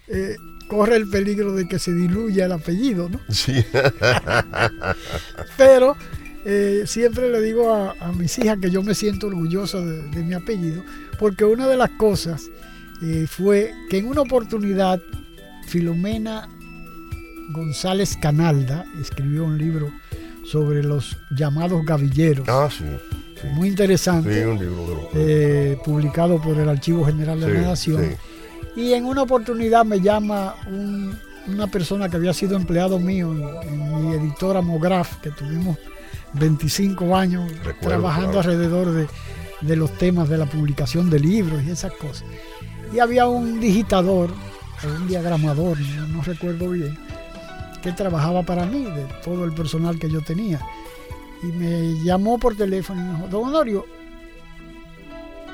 [0.08, 0.36] eh,
[0.68, 3.20] corre el peligro de que se diluya el apellido, ¿no?
[3.28, 3.64] Sí.
[5.56, 5.96] Pero
[6.44, 10.22] eh, siempre le digo a, a mis hijas que yo me siento orgulloso de, de
[10.22, 10.82] mi apellido,
[11.18, 12.50] porque una de las cosas
[13.02, 15.00] eh, fue que en una oportunidad
[15.66, 16.48] Filomena
[17.50, 19.90] González Canalda escribió un libro
[20.44, 22.48] sobre los llamados gavilleros.
[22.48, 22.84] Ah, sí.
[23.50, 24.32] Muy interesante.
[24.40, 28.14] Sí, un libro de los- eh, publicado por el Archivo General de la Nación.
[28.76, 31.18] Y en una oportunidad me llama un-
[31.48, 35.76] una persona que había sido empleado mío en, en mi editora Mograf, que tuvimos
[36.34, 38.50] 25 años Recuerdo, trabajando claro.
[38.50, 39.08] alrededor de,
[39.60, 42.24] de los temas de la publicación de libros y esas cosas.
[42.94, 44.30] Y había un digitador,
[44.84, 46.96] o un diagramador, no, no recuerdo bien,
[47.82, 50.60] que trabajaba para mí, de todo el personal que yo tenía.
[51.42, 53.84] Y me llamó por teléfono y me dijo, don Honorio,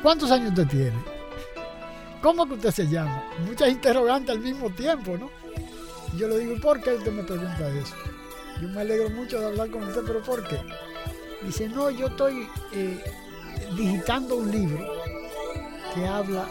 [0.03, 0.93] ¿cuántos años usted tiene?
[2.22, 3.22] ¿Cómo que usted se llama?
[3.47, 5.30] Muchas interrogantes al mismo tiempo, ¿no?
[6.12, 7.95] Y yo le digo, ¿y por qué usted me pregunta eso?
[8.61, 10.59] Yo me alegro mucho de hablar con usted, pero ¿por qué?
[11.43, 13.03] Dice, no, yo estoy eh,
[13.76, 14.84] digitando un libro
[15.95, 16.47] que habla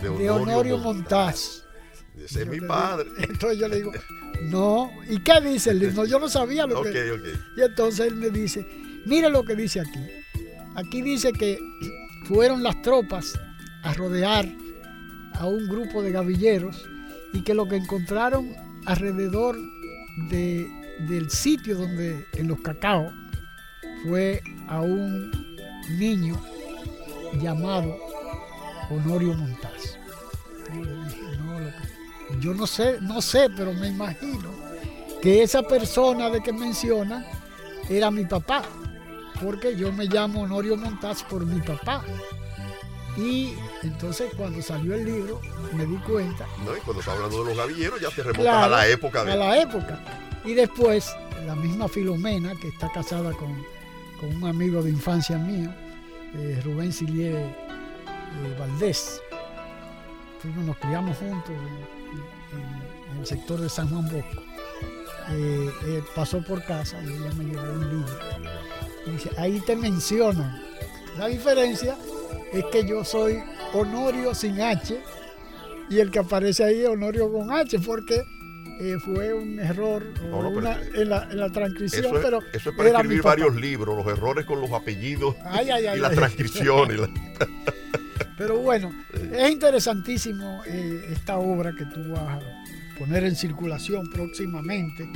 [0.00, 1.62] De de Honorio Honorio Montaz.
[2.16, 2.24] Montaz.
[2.24, 3.04] Ese es mi padre.
[3.10, 3.92] digo- entonces yo le digo,
[4.50, 5.94] no, ¿y qué dice el libro?
[6.02, 7.10] No, yo no sabía lo que...
[7.12, 7.20] ok.
[7.56, 8.66] Y entonces él me dice,
[9.06, 10.00] mire lo que dice aquí.
[10.74, 11.58] Aquí dice que
[12.24, 13.38] fueron las tropas
[13.82, 14.46] a rodear
[15.34, 16.88] a un grupo de gavilleros
[17.32, 18.54] y que lo que encontraron
[18.86, 19.56] alrededor
[20.30, 20.66] de-
[21.08, 23.10] del sitio donde, en los cacao,
[24.04, 25.30] fue a un
[25.98, 26.40] niño
[27.40, 27.96] llamado
[28.90, 29.98] Honorio Montaz.
[32.42, 34.50] Yo no sé, no sé, pero me imagino
[35.22, 37.24] que esa persona de que mencionan
[37.88, 38.62] era mi papá,
[39.40, 42.02] porque yo me llamo Honorio Montaz por mi papá.
[43.16, 45.38] Y entonces cuando salió el libro
[45.74, 46.74] me di cuenta ¿no?
[46.74, 49.32] Y cuando está hablando de los gavilleros, ya te remontas Claro, a la época de.
[49.32, 50.00] a la época.
[50.44, 51.14] Y después,
[51.46, 53.64] la misma Filomena, que está casada con,
[54.18, 55.70] con un amigo de infancia mío,
[56.34, 59.20] eh, Rubén Silier eh, Valdés.
[60.40, 61.54] Fuimos, nos criamos juntos
[63.12, 64.42] en, el sector de San Juan Bosco.
[65.30, 68.18] Eh, eh, pasó por casa y ella me llevó un libro.
[69.06, 70.60] Y dice, ahí te mencionan.
[71.18, 71.96] La diferencia
[72.52, 73.38] es que yo soy
[73.74, 74.98] Honorio sin H
[75.90, 78.24] y el que aparece ahí es Honorio con H porque
[78.80, 82.16] eh, fue un error o No, no, pero una- en, la, en la transcripción, Eso
[82.16, 85.86] es, pero eso es para escribir varios libros, los errores con los apellidos Ay, ay,
[85.86, 86.16] ay, y la ay.
[86.16, 86.90] transcripción.
[86.92, 87.10] y la-
[88.38, 88.90] Pero bueno,
[89.32, 92.40] es interesantísimo esta obra que tú vas a
[93.02, 95.10] poner en circulación próximamente,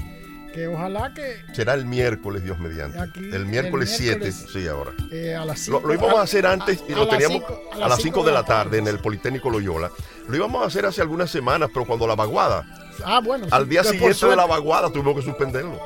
[0.52, 2.98] que ojalá que Será el miércoles, Dios mediante.
[2.98, 4.92] Aquí, el miércoles el 7, miércoles, sí, ahora.
[5.12, 7.60] eh, a las Lo, cinco- lo íbamos a hacer antes y a lo teníamos cinco-
[7.72, 9.90] a las 5 de la tarde en el Politécnico Loyola.
[10.28, 12.64] Lo íbamos a hacer hace algunas semanas, pero cuando la vaguada,
[13.04, 15.78] Ah, bueno, al sí, día siguiente de suerte- la vaguada, tuvimos que suspenderlo.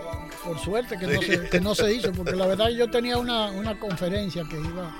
[0.44, 3.50] Por suerte que, no se, que no se hizo, porque la verdad yo tenía una,
[3.50, 4.90] una conferencia que iba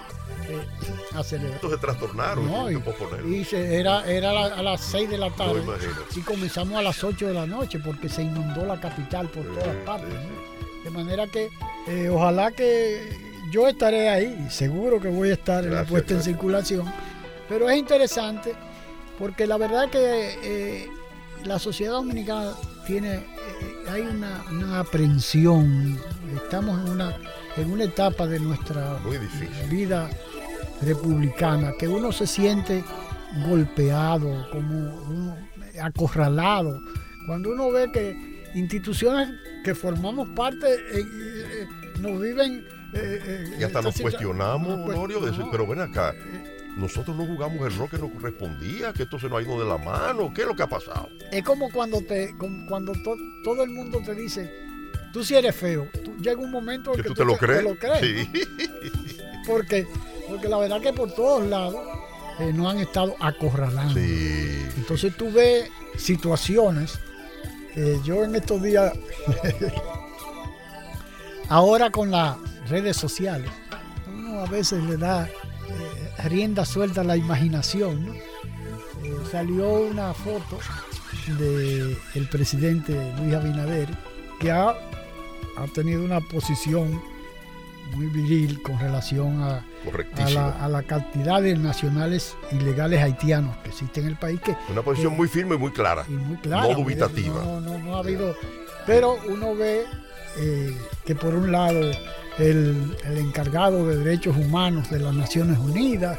[0.52, 1.54] eh, a celebrar.
[1.56, 2.76] Estos se trastornaron No, y
[3.36, 6.00] y, se- era, era la- a las 6 de la tarde imagínate.
[6.16, 9.74] y comenzamos a las 8 de la noche porque se inundó la capital por todas
[9.86, 10.08] partes.
[10.12, 10.84] ¿no?
[10.84, 11.48] De manera que
[11.88, 13.16] eh, ojalá que
[13.52, 16.92] yo estaré ahí, seguro que voy a estar en la Gracias, puesta en circulación,
[17.48, 18.54] pero es interesante
[19.18, 20.88] porque la verdad que eh,
[21.44, 22.52] la sociedad dominicana
[22.86, 23.22] tiene, eh,
[23.90, 25.98] hay una, una aprensión,
[26.34, 27.16] estamos en una,
[27.56, 28.98] en una etapa de nuestra
[29.68, 30.08] vida
[30.82, 32.84] republicana que uno se siente
[33.48, 35.36] golpeado, como uno
[35.82, 36.80] acorralado,
[37.26, 39.28] cuando uno ve que instituciones
[39.64, 41.66] que formamos parte eh, eh,
[42.00, 42.64] nos viven
[42.94, 46.12] eh, eh, Y hasta nos cuestionamos, nos Honorio, de no, pero ven acá,
[46.76, 49.66] nosotros no jugamos el rol que nos correspondía, que esto se nos ha ido de
[49.68, 51.08] la mano, ¿qué es lo que ha pasado?
[51.30, 54.50] Es como cuando te como cuando to- todo el mundo te dice,
[55.12, 57.64] tú si eres feo, tú- llega un momento en ¿Que que tú te lo crees?
[57.78, 58.00] crees.
[58.00, 58.30] Sí.
[59.46, 59.86] Porque,
[60.30, 61.80] porque la verdad que por todos lados
[62.38, 63.94] eh, nos han estado acorralando.
[63.94, 64.66] Sí.
[64.76, 66.98] Entonces tú ves situaciones.
[68.04, 68.92] yo en estos días,
[71.48, 72.36] ahora con las
[72.68, 73.50] redes sociales,
[74.06, 78.06] uno a veces le da eh, rienda suelta a la imaginación.
[78.06, 78.14] ¿no?
[78.14, 80.58] Eh, salió una foto
[81.38, 83.88] del presidente Luis Abinader
[84.38, 87.00] que ha, ha tenido una posición
[87.94, 90.40] muy viril con relación a, a, Correctísimo.
[90.40, 94.82] la, a la cantidad de nacionales ilegales haitianos que existen en el país que Una
[94.82, 96.04] posición que- muy firme y muy clara.
[96.08, 97.42] muy clara, no dubitativa.
[97.42, 98.34] No, no, no ha habido.
[98.86, 99.84] Pero uno ve
[100.38, 101.80] eh, que por un lado
[102.38, 106.18] el, el encargado de derechos humanos de las Naciones Unidas,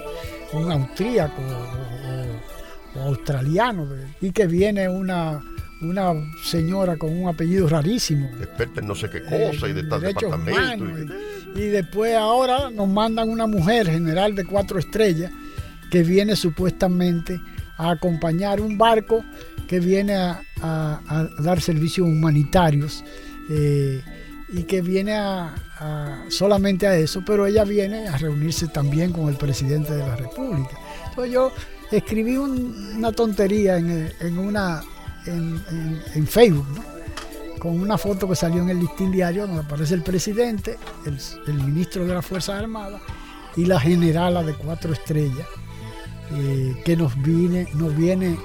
[0.53, 3.88] un austríaco o, o- o australiano,
[4.20, 5.41] y que viene una,
[5.82, 6.14] una
[6.44, 8.30] señora con un apellido rarísimo.
[8.40, 10.84] Experta en no sé qué cosa y de tal derechos departamento.
[10.86, 11.18] humanos,
[11.56, 15.32] y, y después ahora nos mandan una mujer general de cuatro estrellas
[15.90, 17.42] que viene supuestamente
[17.78, 19.24] a acompañar un barco
[19.68, 23.04] que viene a, a- a dar servicios humanitarios
[23.50, 24.02] eh,
[24.54, 29.30] y que viene a, a- solamente a eso, pero ella viene a reunirse también con
[29.30, 30.78] el presidente de la República.
[31.10, 31.52] Entonces yo
[31.92, 34.84] escribí un- una tontería en, eh, en una
[35.26, 36.84] en, Facebook, ¿no?
[37.59, 42.05] con una foto que salió en el listín diario donde aparece el presidente, el, ministro
[42.05, 43.01] de las Fuerzas Armadas
[43.55, 45.47] y la generala de cuatro estrellas
[46.34, 48.38] eh, que nos viene, nos viene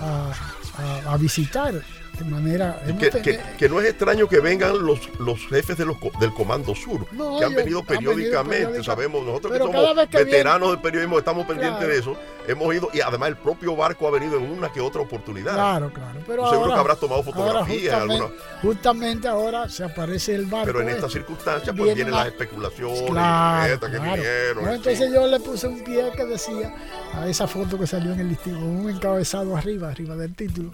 [0.00, 1.82] a visitar
[2.20, 2.80] de manera...
[2.98, 6.74] Que, que- que no es extraño que vengan los, los jefes de los, del Comando
[6.74, 10.16] Sur, No, que han venido han venido periódicamente, periódica- sabemos, nosotros Pero que somos que
[10.24, 11.92] veteranos del periodismo, estamos pendientes Claro.
[11.92, 12.16] de eso,
[12.46, 15.54] hemos ido, y además el propio barco ha venido en una que otra oportunidad.
[15.54, 16.20] Claro, claro.
[16.26, 20.66] Pero Seguro que habrás tomado ahora fotografías, justamente, alguna- justamente ahora se aparece el barco.
[20.66, 24.64] pero en estas circunstancias pues Vienen las especulaciones, Claro, estas que vinieron.
[24.64, 24.76] No, sí.
[24.76, 26.74] entonces yo le puse un pie que decía
[27.14, 30.70] a esa foto que salió en el listín, un encabezado arriba, arriba del título,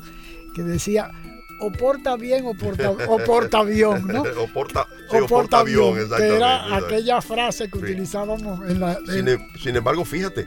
[0.55, 1.11] que decía
[1.59, 4.23] o porta bien o porta, o porta avión, ¿no?
[4.43, 6.37] o porta, sí, o porta avión, exactamente.
[6.37, 6.95] era exactamente.
[6.95, 7.85] aquella frase que Sí.
[7.85, 8.95] utilizábamos en la...
[9.07, 10.43] Sin, en- em- sin embargo, fíjate,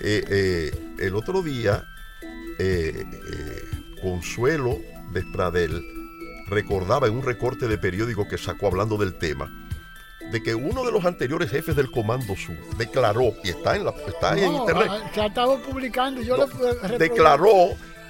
[0.00, 1.84] eh, eh, el otro día,
[2.58, 3.04] eh,
[4.02, 4.78] Consuelo
[5.12, 5.84] Despradel
[6.46, 9.50] recordaba en un recorte de periódico que sacó hablando del tema,
[10.30, 13.94] de que uno de los anteriores jefes del Comando Sur declaró, y está en, la,
[14.06, 17.54] está en No, internet, ah, que ha estado publicando, yo le reproduje- declaró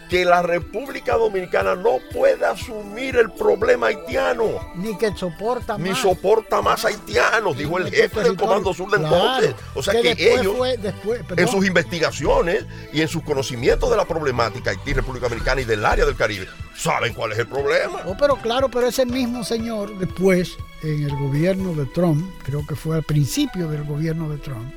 [0.09, 4.45] que la República Dominicana no puede asumir el problema haitiano.
[4.77, 5.99] ni que soporta Ni más.
[5.99, 8.37] soporta más haitianos, dijo el jefe del.
[8.37, 9.55] Comando Sur de Claro, entonces.
[9.75, 14.05] O sea que, ellos, fue- después, en sus investigaciones y en sus conocimientos de la
[14.05, 16.47] problemática Haití, República Dominicana y del área del Caribe,
[16.77, 18.01] saben cuál es el problema.
[18.07, 22.75] Oh, pero claro, pero ese mismo señor después, en el gobierno de Trump, creo que
[22.77, 24.73] fue al principio del gobierno de Trump,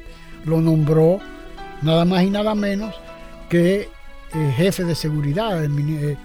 [0.46, 1.20] lo nombró
[1.82, 2.96] nada más y nada menos
[3.50, 3.90] que
[4.34, 6.18] eh, jefe de seguridad, el eh, eh,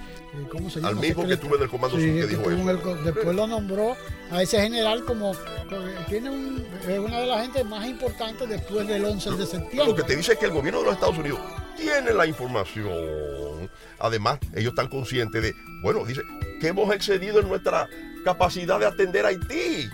[0.51, 0.89] ¿cómo se llama?
[0.89, 2.71] Al mismo que tuve en el Comando Sí, Sur que dijo eso.
[2.99, 3.97] el después lo nombró
[4.31, 5.35] a ese general como,
[6.09, 9.95] tiene un, es una de las gentes más importantes después del 11 de Lo septiembre.
[9.95, 11.41] que te dice es que el gobierno de los Estados Unidos
[11.77, 13.71] tiene la información.
[13.99, 16.23] Además, ellos están conscientes de, bueno, dice,
[16.61, 17.89] que hemos excedido en nuestra
[18.25, 19.89] capacidad de atender a Haití.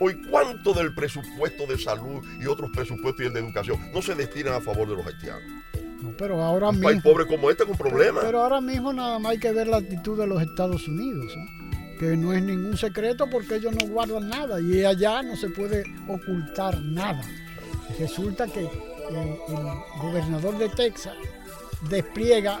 [0.00, 4.14] Hoy, ¿cuánto del presupuesto de salud y otros presupuestos y el de educación no se
[4.14, 5.63] destinan a favor de los haitianos?
[6.04, 8.24] No, pero ahora Un mismo, país pobre como este con problemas.
[8.24, 11.64] Pero ahora mismo nada más hay que ver la actitud de los Estados Unidos, ¿no?
[11.98, 15.84] que no es ningún secreto porque ellos no guardan nada y allá no se puede
[16.08, 17.22] ocultar nada.
[17.98, 21.14] Resulta que eh, el gobernador de Texas
[21.88, 22.60] despliega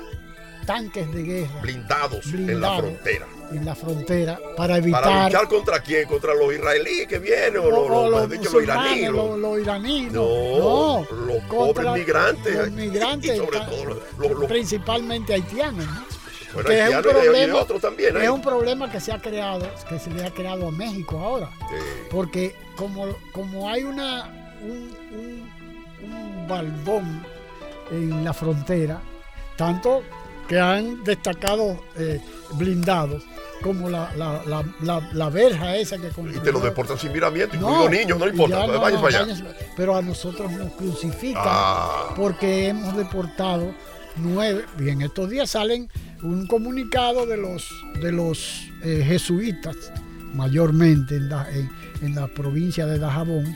[0.66, 3.26] tanques de guerra blindados, en la frontera.
[3.52, 6.06] en la frontera para evitar ¿Para luchar contra quién?
[6.08, 7.58] ¿Contra los israelíes que vienen?
[7.58, 9.10] ¿O, los, o los, los, dicho, los musulmanes, iraníes?
[9.40, 10.22] los, iraníes, no,
[10.58, 12.54] no, los pobres migrantes.
[12.56, 16.04] los migrantes, Y sobre todo principalmente haitianos, ¿no?
[16.54, 18.24] Bueno, que es un problema, otro también, ¿eh?
[18.24, 21.50] es un problema que se ha creado, que se le ha creado a México ahora.
[22.12, 24.30] Porque como, como hay una
[24.62, 25.50] un, un-
[26.04, 27.26] un baldón
[27.90, 29.00] en la frontera,
[29.56, 30.04] tanto
[30.48, 32.20] que han destacado eh,
[32.54, 33.22] blindados,
[33.62, 37.56] como la, la, la, la- la verja esa que Y te lo deportan sin miramiento,
[37.56, 38.66] No, incluidos niños, no importa.
[38.66, 39.56] no, vayas no, para allá.
[39.76, 42.12] Pero a nosotros nos crucifican Ah.
[42.16, 43.74] porque hemos deportado
[44.16, 44.64] nueve.
[44.78, 45.88] Y en estos días salen
[46.22, 47.66] un comunicado de los
[48.02, 49.76] de los eh, jesuitas,
[50.34, 51.70] mayormente en, Da- en-
[52.02, 53.54] en la provincia de Dajabón,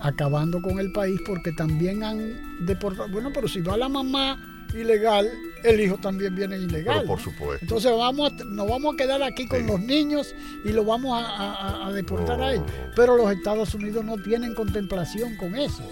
[0.00, 3.08] acabando con el país porque también han deportado.
[3.08, 5.30] Bueno, pero si va la mamá ilegal,
[5.64, 6.98] el hijo también viene ilegal.
[6.98, 7.24] Pero por ¿no?
[7.24, 7.58] supuesto.
[7.64, 11.26] Entonces vamos a- nos vamos a quedar aquí con los niños y los vamos a,
[11.26, 12.66] a- a deportar a ellos.
[12.94, 15.82] Pero los Estados Unidos no tienen contemplación con eso.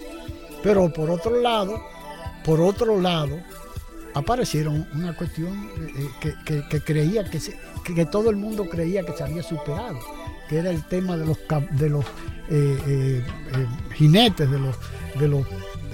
[0.63, 1.81] Pero por otro lado,
[2.45, 3.41] por otro lado,
[4.15, 9.03] aparecieron una cuestión eh, que, que- que creía que, se- que, todo el mundo creía
[9.05, 9.99] que se había superado,
[10.49, 11.39] que era el tema de los
[11.73, 12.05] de los
[12.49, 13.25] eh, eh,
[13.55, 14.77] eh, jinetes, de los
[15.19, 15.45] de los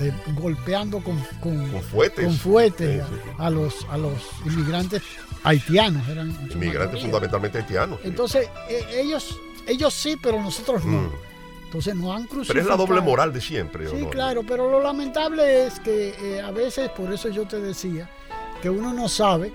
[0.01, 2.24] eh, golpeando con, con, fuetes.
[2.24, 4.12] con fuetes Sí, a, a los a los
[4.45, 5.03] inmigrantes
[5.45, 7.99] haitianos, eran Inmigrantes fundamentalmente haitianos.
[8.05, 11.03] Entonces, eh, ellos, ellos sí, pero nosotros no.
[11.03, 11.12] Mm.
[11.64, 12.49] Entonces nos han crucificado.
[12.49, 13.86] Pero es la doble moral de siempre.
[13.88, 14.11] ¿o Sí, no?
[14.11, 18.11] claro, pero lo lamentable es que eh, a veces, por eso yo te decía,
[18.61, 19.53] que uno no sabe.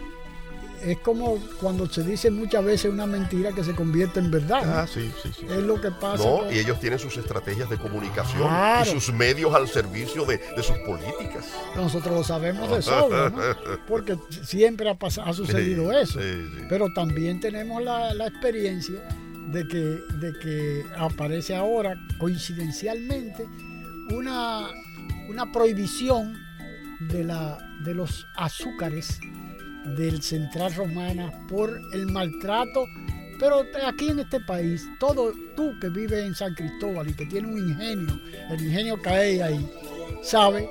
[0.84, 4.64] Es como cuando se dice muchas veces una mentira que se convierte en verdad.
[4.66, 4.74] ¿no?
[4.74, 5.46] Ah, sí, sí, sí.
[5.46, 6.24] Es lo que pasa.
[6.24, 8.90] No, con- y ellos tienen sus estrategias de comunicación Claro.
[8.90, 11.46] y sus medios al servicio de, de sus políticas.
[11.76, 13.38] Nosotros lo sabemos de sobra, ¿no?
[13.88, 16.22] Porque siempre ha, pas- ha sucedido Sí, eso.
[16.22, 16.64] sí, sí.
[16.70, 19.00] Pero también tenemos la, la experiencia
[19.48, 23.48] de que, de que aparece ahora, coincidencialmente,
[24.12, 24.68] una,
[25.30, 26.38] una prohibición
[27.00, 29.20] de, la, de los azúcares
[29.96, 32.86] del Central Romana por el maltrato.
[33.40, 37.52] Pero aquí en este país, todo tú que vives en San Cristóbal y que tienes
[37.52, 38.20] un ingenio,
[38.50, 39.72] el ingenio cae ahí,
[40.24, 40.68] sabe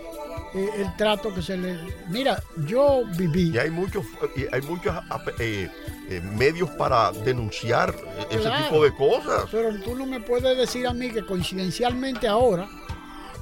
[0.52, 1.78] eh, el trato que se le...
[2.08, 3.52] Mira, yo viví...
[3.54, 4.04] Y hay muchos,
[4.34, 4.96] y hay muchos
[5.38, 5.68] eh,
[6.08, 7.94] eh, medios para denunciar
[8.30, 9.44] ese tipo de cosas.
[9.52, 12.68] Pero tú no me puedes decir a mí que coincidencialmente ahora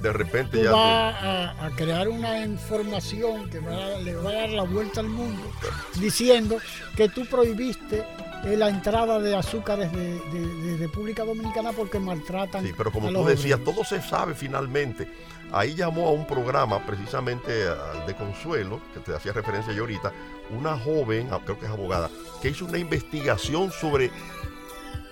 [0.04, 0.70] De repente tú ya.
[0.72, 5.08] vas a, a crear una información que va le va a dar la vuelta al
[5.08, 5.50] mundo
[5.98, 6.58] diciendo
[6.96, 8.04] que tú prohibiste
[8.44, 13.06] eh, la entrada de azúcares de, de- de República Dominicana porque maltratan Sí, pero como
[13.08, 13.74] a tú los decías, obreros.
[13.76, 15.08] todo se sabe finalmente.
[15.52, 20.12] Ahí llamó a un programa, precisamente al de Consuelo, que te hacía referencia yo ahorita,
[20.50, 22.10] una joven, ah, creo que es abogada,
[22.42, 24.10] que hizo una investigación sobre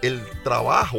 [0.03, 0.99] el trabajo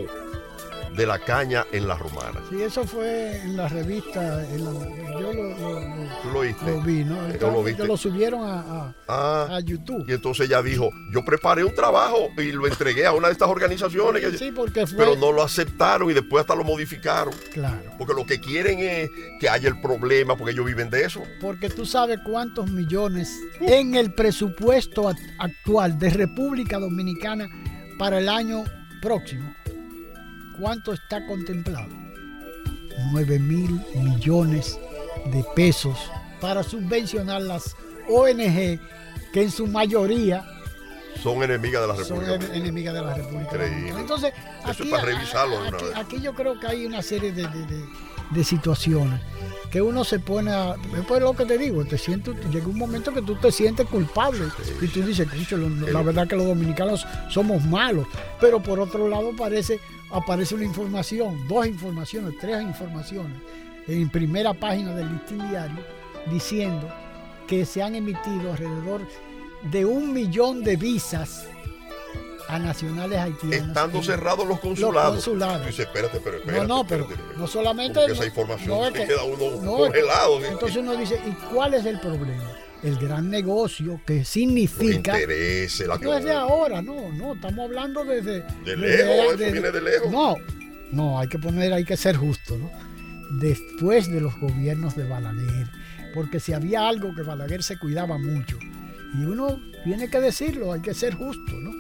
[0.95, 2.39] de la caña en la romana.
[2.49, 4.71] Sí, eso fue en la revista, en la-
[5.19, 6.65] yo lo, lo- lo- ¿Tú lo viste?
[6.65, 7.15] lo vi, ¿no?
[7.15, 7.81] Eh, Entonces, ¿lo viste?
[7.81, 10.05] que lo subieron a, a- Ah, a YouTube.
[10.07, 13.49] y entonces ella dijo, yo preparé un trabajo y lo entregué a una de estas
[13.49, 14.21] organizaciones.
[14.23, 14.97] que- Sí, porque fue...
[14.97, 17.33] pero no lo aceptaron y después hasta lo modificaron.
[17.51, 17.81] Claro.
[17.97, 21.23] Porque lo que quieren es que haya el problema, porque ellos viven de eso.
[21.41, 27.49] Porque tú sabes cuántos millones en el presupuesto act- actual de República Dominicana
[27.97, 28.63] para el año
[29.01, 29.53] próximo.
[30.59, 31.87] ¿Cuánto está contemplado?
[33.11, 34.77] 9 mil millones
[35.25, 35.97] de pesos
[36.39, 37.75] para subvencionar las
[38.09, 38.79] ONG
[39.31, 40.45] que en su mayoría
[41.21, 42.53] Son enemigas de la son República.
[42.55, 43.93] en- enemigas de la República Increíble.
[43.99, 44.33] Entonces,
[44.63, 45.95] aquí, para revisarlo una aquí- vez.
[45.95, 47.85] aquí yo creo que hay una serie de, de- de-
[48.31, 49.21] de situaciones
[49.71, 50.75] que uno se pone a.
[50.95, 54.45] Después lo que te digo, te siento, llega un momento que tú te sientes culpable
[54.81, 58.07] y tú dices, "Concho, lo- la verdad que los dominicanos somos malos.
[58.41, 59.79] Pero por otro lado aparece,
[60.13, 63.37] aparece una información, dos informaciones, tres informaciones
[63.87, 65.83] en primera página del listín diario
[66.31, 66.87] diciendo
[67.47, 69.01] que se han emitido alrededor
[69.71, 71.47] de un millón de visas
[72.47, 73.67] a nacionales haitianos.
[73.67, 75.15] Estando cerrados los consulados.
[75.15, 75.61] Los consulados.
[75.61, 76.67] Tú dices, espérate, pero espérate.
[76.67, 77.37] No, no, pero espérate.
[77.37, 78.05] no solamente.
[78.05, 80.45] Esa información no, es se que- queda uno no, congelado.
[80.45, 82.43] Entonces uno dice, ¿y cuál es el problema?
[82.83, 85.19] El gran negocio que Los significa.
[85.19, 88.43] intereses, la No es de ahora, no, no, estamos hablando desde.
[88.65, 90.11] De lejos, desde- viene de lejos.
[90.11, 90.35] No,
[90.91, 92.69] no, hay que poner, hay que ser justo, ¿no?
[93.39, 95.67] Después de los gobiernos de Balaguer,
[96.13, 98.59] porque si había algo que Balaguer se cuidaba mucho,
[99.15, 101.71] y uno tiene que decirlo, hay que ser justo, ¿no?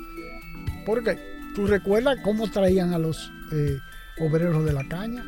[0.85, 1.19] Porque
[1.53, 3.77] tú recuerdas cómo traían a los eh,
[4.19, 5.23] obreros de la caña,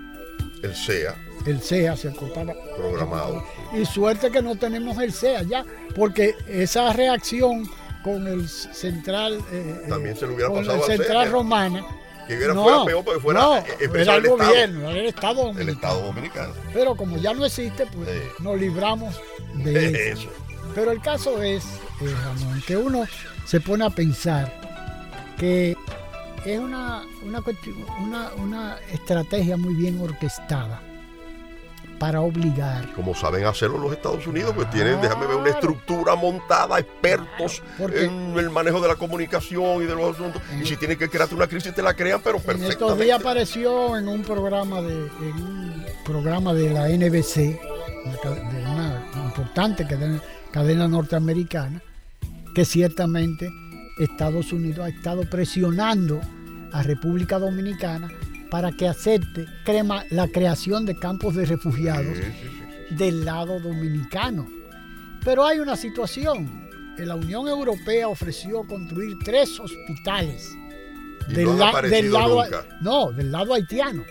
[0.63, 2.53] El SEA, el CEA se acotaba.
[2.77, 3.43] programado.
[3.73, 7.69] Y suerte que no tenemos el CEA ya, porque esa reacción
[8.03, 11.31] con el central, eh, eh, También se le hubiera con pasado el al central CEA.
[11.31, 11.85] romana,
[12.27, 13.55] Que hubiera No, fuera peor porque fuera no,
[13.95, 15.69] era el gobierno, era el Estado El.
[15.69, 16.53] Estado dominicano.
[16.73, 19.15] Pero como ya no existe, pues nos libramos
[19.55, 20.21] de eso.
[20.21, 20.29] Eso.
[20.73, 21.63] Pero el caso es,
[22.01, 23.05] eh, Ramón, que uno
[23.45, 24.51] se pone a pensar
[25.37, 25.74] que
[26.45, 27.43] es una, una,
[27.99, 30.81] una, una estrategia muy bien orquestada
[31.99, 32.91] para obligar.
[32.93, 38.37] Como saben hacerlo los Estados Unidos, pues tienen, déjame ver, una estructura montada, expertos en
[38.37, 40.41] el manejo de la comunicación y de los asuntos.
[40.61, 43.03] Y si tienen que crearte una crisis, te la crean, pero En estos perfectamente.
[43.05, 49.87] días apareció en un programa de, en un programa de la NBC, de una importante
[49.87, 50.21] cadena,
[50.51, 51.81] cadena norteamericana,
[52.53, 53.49] que ciertamente
[53.97, 56.19] Estados Unidos ha estado presionando
[56.75, 58.09] a República Dominicana
[58.51, 62.17] para que acepte crema- la creación de campos de refugiados
[62.91, 64.45] del lado dominicano.
[65.23, 66.67] Pero hay una situación.
[66.97, 70.55] La Unión Europea ofreció construir tres hospitales
[71.29, 72.65] Y no han la- aparecido lado, nunca.
[72.81, 74.03] no, del lado haitiano,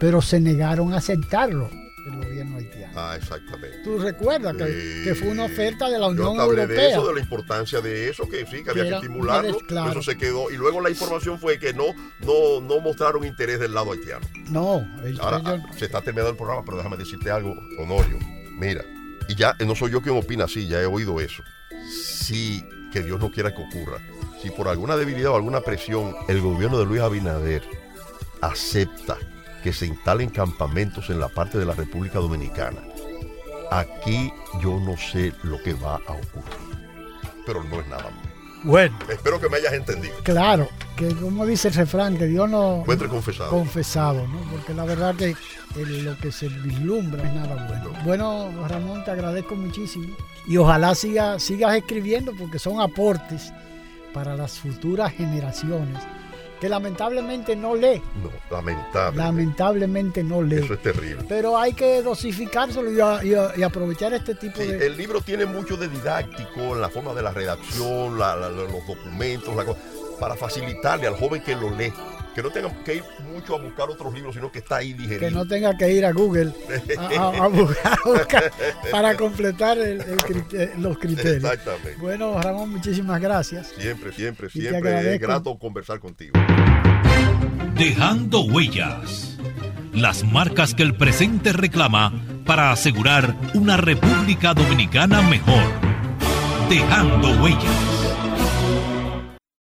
[0.00, 1.68] pero se negaron a aceptarlo
[2.06, 2.92] el gobierno haitiano.
[2.96, 3.78] Ah, exactamente.
[3.84, 6.82] Tú recuerdas que, que fue una oferta de la Yo Unión te hablé Europea.
[6.84, 9.58] de eso, de la importancia de eso, que sí, que había que estimularlo.
[9.66, 9.90] claro.
[9.90, 10.50] Eso se quedó.
[10.50, 11.84] Y luego la información fue que no,
[12.20, 14.26] no, no mostraron interés del lado haitiano.
[14.50, 18.18] No, el- Ahora ah, se está terminando el programa, pero déjame decirte algo, Honorio.
[18.52, 18.84] Mira,
[19.28, 21.42] y ya no soy yo quien opina así, ya he oído eso.
[21.90, 23.98] Si, que Dios no quiera que ocurra,
[24.42, 27.62] si por alguna debilidad o alguna presión el gobierno de Luis Abinader
[28.40, 29.16] acepta
[29.66, 32.78] que se instalen campamentos en la parte de la República Dominicana,
[33.72, 36.86] aquí yo no sé lo que va a ocurrir.
[37.44, 38.36] Pero no es nada malo.
[38.62, 40.14] Bueno, Espero que me hayas entendido.
[40.22, 43.50] claro, que como dice el refrán, que Dios no Encuentre confesado.
[43.50, 44.38] confesado, ¿no?
[44.52, 45.34] Porque la verdad que
[45.74, 47.90] el- lo que se vislumbra es nada bueno.
[48.04, 53.52] Bueno, Ramón, te agradezco muchísimo y ojalá siga, sigas escribiendo porque son aportes
[54.14, 55.98] para las futuras generaciones
[56.60, 59.18] que lamentablemente no lee, No, lamentable.
[59.18, 60.56] lamentablemente no lee.
[60.64, 61.24] Eso es terrible.
[61.28, 64.86] Pero hay que dosificárselo y, a- y a- y aprovechar este tipo Sí, de...
[64.86, 68.70] el libro tiene mucho de didáctico en la forma de la redacción, la- la- los
[68.86, 69.76] documentos, la co-
[70.18, 71.92] para facilitarle al joven que lo lee,
[72.34, 75.20] que no tenga que ir mucho a buscar otros libros, sino que está ahí digerido.
[75.20, 76.52] que no tenga que ir a Google
[77.08, 78.50] a, buscar,
[78.90, 81.36] para completar el- el los criterios.
[81.36, 81.96] Exactamente.
[81.98, 83.68] Bueno, Ramón, muchísimas gracias.
[83.78, 86.32] Siempre, siempre, siempre es grato conversar contigo.
[87.78, 89.38] Dejando huellas.
[89.92, 92.10] Las marcas que el presente reclama
[92.46, 95.62] para asegurar una República Dominicana mejor.
[96.70, 98.16] Dejando huellas.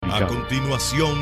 [0.01, 1.16] A continuación,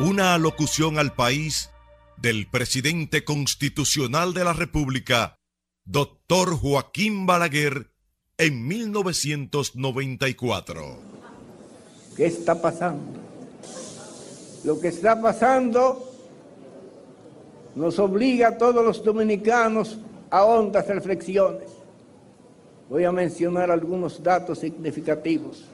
[0.00, 1.70] una alocución al país
[2.16, 5.36] del presidente constitucional de la República,
[5.84, 7.92] doctor Joaquín Balaguer,
[8.36, 10.98] en 1994.
[12.16, 13.20] ¿Qué está pasando?
[14.64, 16.14] Lo que está pasando
[17.76, 19.98] nos obliga a todos los dominicanos
[20.30, 21.68] a hondas reflexiones.
[22.88, 25.66] Voy a mencionar algunos datos significativos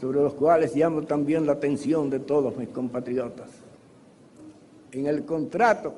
[0.00, 3.48] sobre los cuales llamo también la atención de todos mis compatriotas.
[4.92, 5.94] En el contrato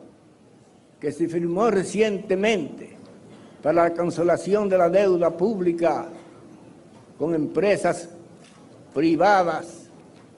[1.00, 2.90] que se firmó recientemente
[3.62, 6.06] para la cancelación de la deuda pública
[7.18, 8.10] con empresas
[8.94, 9.88] privadas,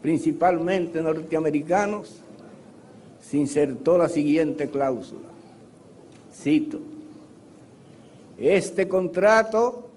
[0.00, 2.21] principalmente norteamericanos,
[3.32, 5.28] se insertó la siguiente cláusula.
[6.34, 6.80] Cito,
[8.36, 9.88] este contrato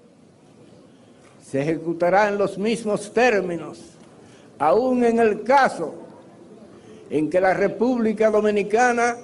[1.44, 3.78] se ejecutará en los mismos términos,
[4.58, 5.92] aún en el caso
[7.10, 9.18] en que la República Dominicana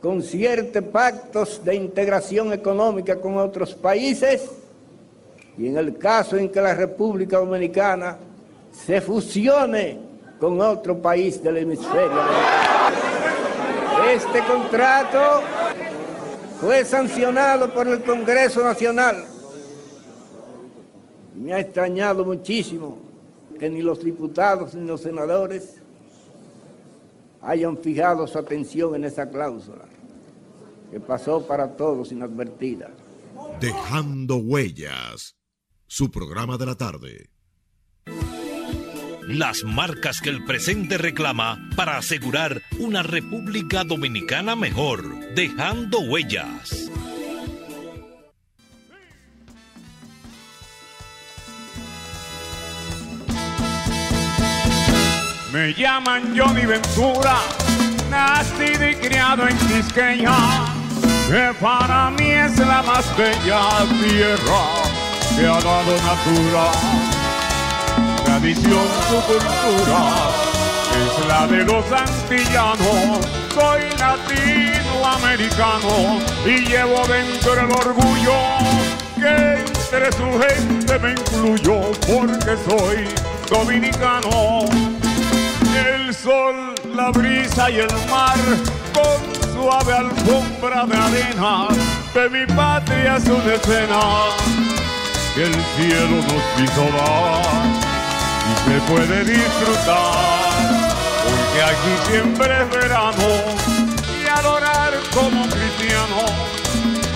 [0.00, 4.48] concierte pactos de integración económica con otros países
[5.58, 8.16] y en el caso en que la República Dominicana
[8.70, 9.98] se fusione
[10.38, 12.81] con otro país del hemisferio.
[14.10, 15.42] Este contrato
[16.60, 19.24] fue sancionado por el Congreso Nacional.
[21.34, 22.98] Me ha extrañado muchísimo
[23.58, 25.76] que ni los diputados ni los senadores
[27.40, 29.84] hayan fijado su atención en esa cláusula,
[30.90, 32.90] que pasó para todos inadvertida.
[33.60, 35.36] Dejando huellas.
[35.86, 37.31] Su programa de la tarde.
[39.32, 45.34] Las marcas que el presente reclama para asegurar una República Dominicana mejor.
[45.34, 46.90] Dejando huellas.
[55.50, 57.38] Me llaman Johnny Ventura,
[58.10, 60.36] nacido y criado en Quisqueya,
[61.30, 64.92] que para mí es la más bella tierra
[65.34, 67.01] que ha dado natura.
[68.42, 70.02] Tradición, su cultura,
[70.98, 73.20] es la de los antillanos.
[73.54, 78.34] Soy latinoamericano y llevo dentro el orgullo
[79.14, 83.06] que entre su gente me incluyó porque soy
[83.48, 84.66] dominicano.
[85.86, 88.40] El sol, la brisa y el mar
[88.92, 89.22] con
[89.54, 91.68] suave alfombra de arena
[92.12, 93.54] de mi patria es una
[95.34, 97.81] el cielo nos hizo dar
[98.64, 100.92] se puede disfrutar
[101.24, 103.28] porque aquí siempre es verano
[104.20, 106.26] y adorar como cristiano.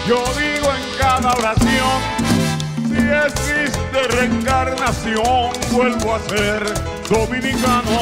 [0.08, 2.26] Yo digo en cada oración
[2.88, 6.62] si existe reencarnación vuelvo a ser
[7.10, 7.98] dominicano.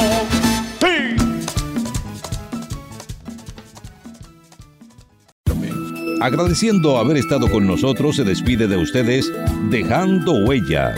[0.79, 1.15] Sí.
[6.21, 9.31] Agradeciendo haber estado con nosotros, se despide de ustedes
[9.69, 10.97] dejando huellas,